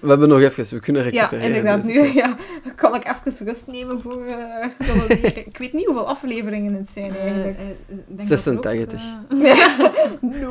[0.00, 1.56] We hebben nog even, we kunnen ja recupereren.
[1.56, 1.82] inderdaad.
[1.86, 2.36] deze Nu ja,
[2.76, 4.24] kan ik even rust nemen voor...
[4.26, 7.56] eh, dat het ik weet niet hoeveel afleveringen het zijn eigenlijk.
[7.58, 9.02] Eh, 86.
[10.20, 10.50] no.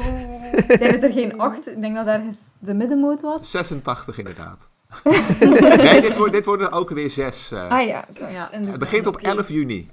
[0.67, 1.67] Zijn het er geen acht?
[1.69, 3.51] Ik denk dat ergens de middenmoot was.
[3.51, 4.69] 86 inderdaad.
[5.77, 7.51] nee, dit, wordt, dit worden ook weer zes.
[7.51, 7.69] eh.
[7.69, 8.49] Ah ja, zo, Ja.
[8.51, 9.25] het begint op Oké.
[9.27, 9.89] 11 juni.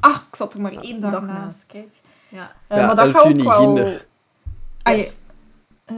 [0.00, 1.38] Ah, ik zat er maar één dag, Dag naast.
[1.40, 1.64] naast.
[1.66, 1.88] Kijk.
[2.28, 2.50] Ja.
[2.66, 3.52] Eh, Ja, maar dat 11 gaat ook wel...
[3.60, 4.06] Ginder.
[4.82, 4.98] Ah, ja.
[4.98, 5.18] Yes.
[5.84, 5.96] Eh,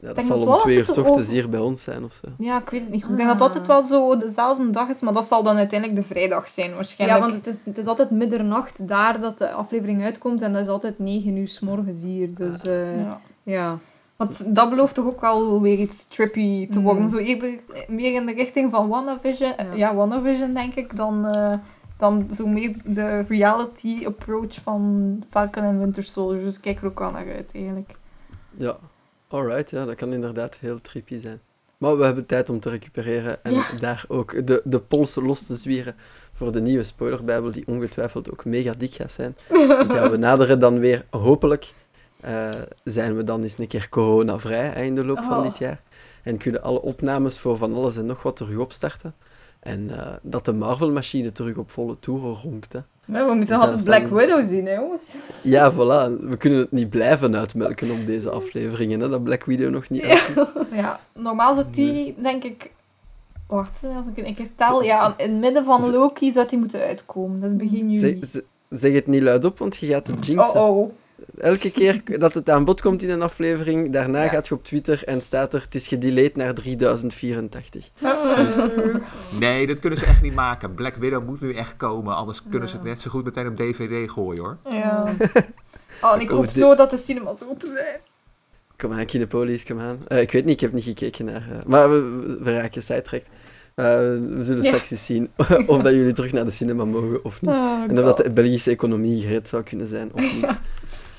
[0.00, 2.28] Ja, dat zal dat om twee uur ochtends over- hier bij ons zijn of zo.
[2.38, 3.02] ja, ik weet het niet.
[3.02, 6.00] Ik denk dat dat altijd wel zo dezelfde dag is, maar dat zal dan uiteindelijk
[6.00, 7.20] de vrijdag zijn Ja, waarschijnlijk.
[7.20, 10.68] want het is, het is altijd middernacht daar dat de aflevering uitkomt en dat is
[10.68, 12.34] altijd 9 uur s morgens hier.
[12.34, 13.20] Dus eh, ja.
[13.42, 13.78] Ja.
[14.16, 16.84] Want dat belooft toch ook wel weer iets trippy te Mm.
[16.84, 17.08] worden.
[17.08, 17.58] Zo eerder
[17.88, 19.52] meer in de richting van WandaVision.
[19.56, 19.62] Ja.
[19.64, 21.52] Ja, ja WandaVision denk ik, dan, eh,
[21.98, 26.40] dan zo meer de reality approach van Falcon en Winter Soldier.
[26.44, 27.94] Dus kijk er ook wel naar uit eigenlijk.
[28.56, 28.76] Ja,
[29.28, 31.40] alright, ja, dat kan inderdaad heel trippy zijn.
[31.78, 33.64] Maar we hebben tijd om te recupereren en Ja.
[33.80, 35.94] daar ook de, de polsen los te zwieren
[36.32, 39.36] voor de nieuwe spoilerbijbel, die ongetwijfeld ook mega dik gaat zijn.
[39.68, 41.72] Want ja, we naderen dan weer, hopelijk,
[42.20, 45.42] eh, zijn we dan eens een keer coronavrij hè, in de loop van Oh.
[45.42, 45.80] dit jaar.
[46.22, 49.14] En kunnen alle opnames voor van alles en nog wat terug opstarten.
[49.68, 52.72] En eh, dat de Marvel-machine terug op volle toeren ronkt.
[52.72, 52.78] Hè.
[53.04, 55.14] Ja, we moeten Ja, altijd Black Widow zien, hè, jongens.
[55.42, 56.20] Ja, voilà.
[56.20, 60.02] We kunnen het niet blijven uitmelken op deze afleveringen, hè, dat Black Widow nog niet
[60.02, 60.44] uit is.
[60.78, 62.70] Ja, normaal zou die, denk ik...
[63.46, 64.82] Wacht, als ik een keer tel.
[64.82, 67.40] Ja, in het midden van Loki zou die moeten uitkomen.
[67.40, 67.98] Dat is begin juni.
[67.98, 70.60] Zeg, zeg- het niet luid want je gaat het jinxen.
[70.60, 70.90] Oh oh.
[71.38, 74.28] Elke keer dat het aan bod komt in een aflevering, daarna Ja.
[74.28, 77.90] gaat je op Twitter en staat er, het is gedelayed naar 3084.
[78.36, 78.66] Dus-
[79.40, 80.74] Nee, dat kunnen ze echt niet maken.
[80.74, 83.56] Black Widow moet nu echt komen, anders kunnen ze het net zo goed meteen op
[83.56, 84.56] DVD gooien hoor.
[84.70, 85.04] Ja.
[86.02, 88.00] Oh, en ik hoop zo dat de cinemas open zijn.
[88.76, 89.98] Kom aan, Kinepolis, kom aan.
[90.08, 91.48] Eh, ik weet niet, ik heb niet gekeken naar...
[91.50, 93.28] eh, maar we, raken sidetracked.
[93.74, 94.68] Eh, we zullen Ja.
[94.68, 95.30] straks eens zien
[95.66, 97.50] of dat jullie terug naar de cinema mogen of niet.
[97.50, 100.46] Oh, En of dat de Belgische economie gered zou kunnen zijn of niet.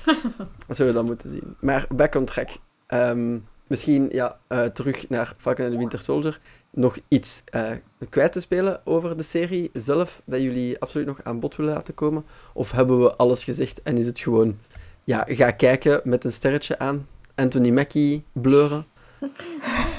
[0.68, 1.56] Zullen we dan moeten zien.
[1.60, 2.48] Maar back on track.
[2.86, 6.40] Ehm, misschien ja, eh, terug naar Falcon and the Winter Soldier.
[6.70, 7.70] Nog iets eh,
[8.08, 11.94] kwijt te spelen over de serie zelf, dat jullie absoluut nog aan bod willen laten
[11.94, 12.24] komen?
[12.52, 14.58] Of hebben we alles gezegd en is het gewoon,
[15.04, 18.86] ja, ga kijken met een sterretje aan, Anthony Mackie bleuren?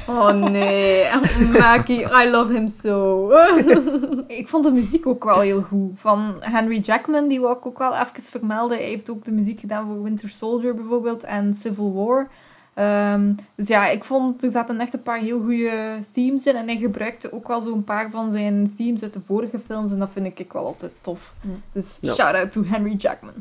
[0.08, 1.06] Oh nee,
[1.52, 3.30] Maki, I love him so.
[4.38, 5.92] Ik vond de muziek ook wel heel goed.
[6.00, 8.78] Van Henry Jackman, die wou ik ook wel even vermelden.
[8.78, 12.30] Hij heeft ook de muziek gedaan voor Winter Soldier bijvoorbeeld en Civil War.
[12.74, 16.56] Ehm, dus ja, ik vond er zaten echt een paar heel goede themes in.
[16.56, 19.92] En hij gebruikte ook wel zo'n paar van zijn themes uit de vorige films.
[19.92, 21.34] En dat vind ik wel altijd tof.
[21.42, 21.62] Mm.
[21.72, 22.14] Dus Ja.
[22.14, 23.34] shout out to Henry Jackman.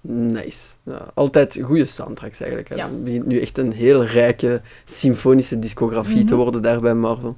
[0.00, 0.76] Nice.
[0.82, 2.74] Ja, altijd goede soundtracks eigenlijk.
[2.76, 2.84] Ja.
[2.86, 6.42] Het begint nu echt een heel rijke symfonische discografie te Mhm.
[6.42, 7.36] worden daar bij Marvel.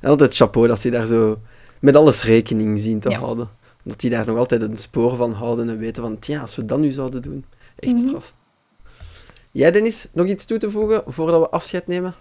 [0.00, 1.38] En altijd chapeau dat ze daar zo
[1.80, 3.18] met alles rekening zien te Ja.
[3.18, 3.48] houden.
[3.82, 6.64] Dat die daar nog altijd een spoor van houden en weten van, tja, als we
[6.64, 7.44] dat nu zouden doen,
[7.78, 8.06] echt Mhm.
[8.06, 8.34] straf.
[9.50, 12.14] Jij, Dennis, nog iets toe te voegen voordat we afscheid nemen?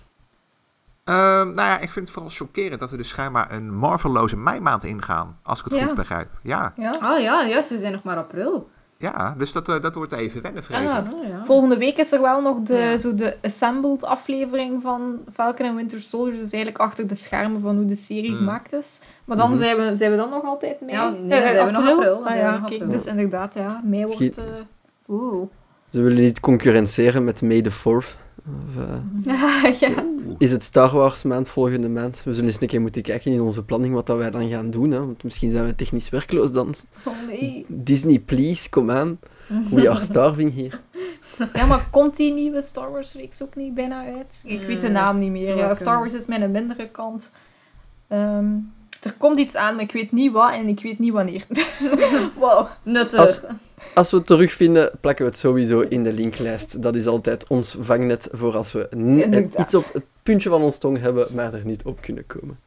[1.03, 4.83] Ehm, nou ja, ik vind het vooral chockerend dat we dus schijnbaar een Marvelloze meimaand
[4.83, 5.39] ingaan.
[5.43, 5.85] Als ik het Ja.
[5.85, 6.29] goed begrijp.
[6.43, 6.91] Ja, Ja.
[6.99, 8.69] Ah ja, juist, we zijn nog maar april.
[8.97, 10.87] Ja dus dat, eh, dat wordt even wennen, vrees.
[10.89, 11.45] Ah, Oh, ja.
[11.45, 12.97] Volgende week is er wel nog de, Ja.
[12.97, 16.39] zo de assembled aflevering van Falcon en Winter Soldier.
[16.39, 18.37] Dus eigenlijk achter de schermen van hoe de serie Mm.
[18.37, 18.99] gemaakt is.
[19.25, 19.59] Maar dan Mhm.
[19.59, 20.95] zijn, we, zijn we dan nog altijd mee?
[20.95, 22.97] Ja, nee, dan zijn we nog april, Ah we ja, nog kijk, april.
[22.97, 23.81] dus inderdaad, ja.
[23.83, 24.37] Mei wordt...
[24.37, 24.43] eh,
[25.07, 25.47] Oeh.
[25.89, 28.17] Ze willen niet concurrenteren met May the 4th.
[28.47, 30.05] Of, eh, Ja,
[30.37, 32.23] is het Star Wars maand volgende maand?
[32.23, 34.69] We zullen eens een keer moeten kijken in onze planning wat dat wij dan gaan
[34.71, 34.91] doen.
[34.91, 34.99] Hè?
[34.99, 36.75] Want misschien zijn we technisch werkloos dan.
[37.03, 37.65] Oh nee.
[37.67, 39.19] Disney, please, kom aan.
[39.69, 40.79] We are starving hier.
[41.53, 44.43] Ja, maar komt die nieuwe Star Wars reeks ook niet bijna uit?
[44.45, 45.55] Ik weet de Hmm, naam niet meer.
[45.57, 45.73] Ja.
[45.73, 47.31] Star Wars is mijn mindere kant.
[48.07, 48.45] Ehm,
[49.01, 51.45] er komt iets aan, maar ik weet niet wat en ik weet niet wanneer.
[52.39, 52.67] wow.
[52.83, 53.19] Nuttig.
[53.19, 53.41] Als-
[53.93, 56.81] Als we het terugvinden, plakken we het sowieso in de linklijst.
[56.81, 58.87] Dat is altijd ons vangnet voor als we
[59.59, 62.59] iets op het puntje van ons tong hebben, maar er niet op kunnen komen.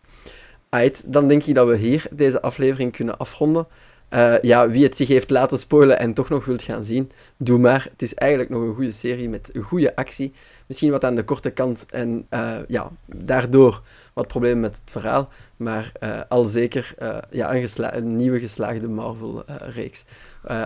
[0.68, 3.66] Aight, dan denk ik dat we hier deze aflevering kunnen afronden.
[4.08, 7.58] Eh, ja, wie het zich heeft laten spoilen en toch nog wilt gaan zien, doe
[7.58, 7.88] maar.
[7.90, 10.32] Het is eigenlijk nog een goede serie met goede actie.
[10.70, 13.82] Misschien wat aan de korte kant en eh, ja, daardoor
[14.14, 15.28] wat problemen met het verhaal.
[15.56, 20.04] Maar eh, al zeker eh, ja, een, een nieuwe geslaagde Marvel-reeks.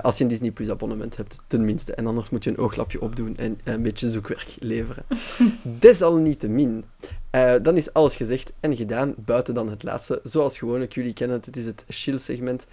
[0.02, 1.94] Als je een Disney Plus abonnement hebt, tenminste.
[1.94, 5.04] En anders moet je een ooglapje opdoen en een beetje zoekwerk leveren.
[5.62, 6.84] Desalniettemin.
[7.62, 10.20] dan is alles gezegd en gedaan, buiten dan het laatste.
[10.22, 12.66] Zoals gewoonlijk, jullie kennen het, het is het chill-segment.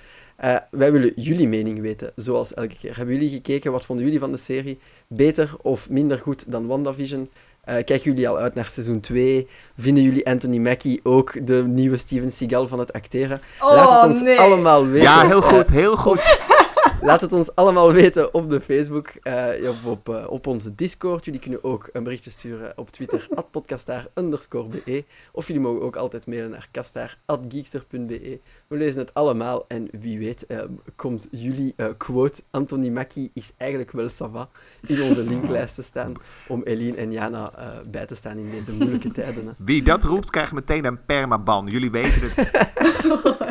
[0.71, 2.97] Wij willen jullie mening weten, zoals elke keer.
[2.97, 4.79] Hebben jullie gekeken, wat vonden jullie van de serie?
[5.13, 7.29] Beter of minder goed dan WandaVision?
[7.63, 9.47] Eh kijken jullie al uit naar seizoen 2?
[9.77, 13.41] Vinden jullie Anthony Mackie ook de nieuwe Steven Seagal van het acteren?
[13.59, 14.39] Laat het ons Oh, nee.
[14.39, 15.01] allemaal weten.
[15.01, 16.37] Ja, heel Eh, goed, heel goed.
[17.01, 21.25] Laat het ons allemaal weten op de Facebook eh, of op, eh, op onze Discord.
[21.25, 25.03] Jullie kunnen ook een berichtje sturen op Twitter, podcastaar be.
[25.31, 28.39] Of jullie mogen ook altijd mailen naar kastaar.geekster.be.
[28.67, 30.59] We lezen het allemaal en wie weet eh,
[30.95, 34.49] komt jullie eh, quote Anthony Mackie is eigenlijk wel sava
[34.87, 36.13] in onze linklijst te staan
[36.47, 39.45] om Eline en Jana eh, bij te staan in deze moeilijke tijden.
[39.45, 39.51] Hè.
[39.57, 41.67] Wie dat roept, krijgt meteen een permaban.
[41.67, 43.49] Jullie weten het.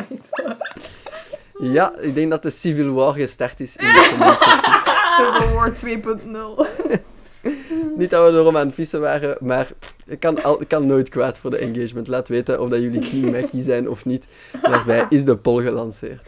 [1.61, 4.73] Ja, ik denk dat de Civil War gestart is in de commentsectie.
[5.17, 5.73] Civil War
[6.91, 7.01] 2.0.
[7.97, 9.67] Niet dat we erom aan het vissen waren, maar
[10.05, 12.07] het kan, al, kan nooit kwaad voor de engagement.
[12.07, 14.27] Laat weten of dat jullie Team Mackie zijn of niet.
[14.61, 16.21] Daarbij is de poll gelanceerd.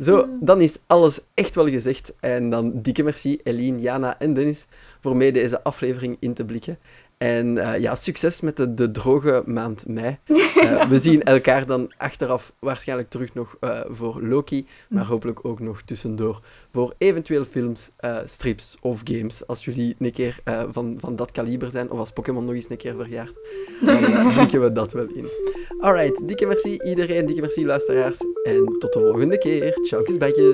[0.00, 2.12] Zo, dan is alles echt wel gezegd.
[2.20, 4.66] En dan dikke merci Eline, Jana en Dennis
[5.00, 6.78] voor mee deze aflevering in te blikken.
[7.18, 10.18] En eh, ja, succes met de, de droge maand mei.
[10.58, 15.60] Eh, we zien elkaar dan achteraf waarschijnlijk terug nog eh, voor Loki, maar hopelijk ook
[15.60, 16.40] nog tussendoor
[16.72, 19.46] voor eventueel films, eh, strips of games.
[19.46, 22.70] Als jullie een keer eh, van, van dat kaliber zijn, of als Pokémon nog eens
[22.70, 23.38] een keer verjaart,
[23.80, 23.98] dan
[24.34, 25.28] blikken we dat wel in.
[25.80, 28.18] Alright, dikke merci iedereen, dikke merci luisteraars.
[28.42, 29.78] En tot de volgende keer.
[29.82, 30.52] Ciao, kusbijtjes.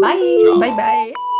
[0.00, 0.38] Bye.
[0.40, 0.58] Ciao.
[0.58, 1.35] Bye bye.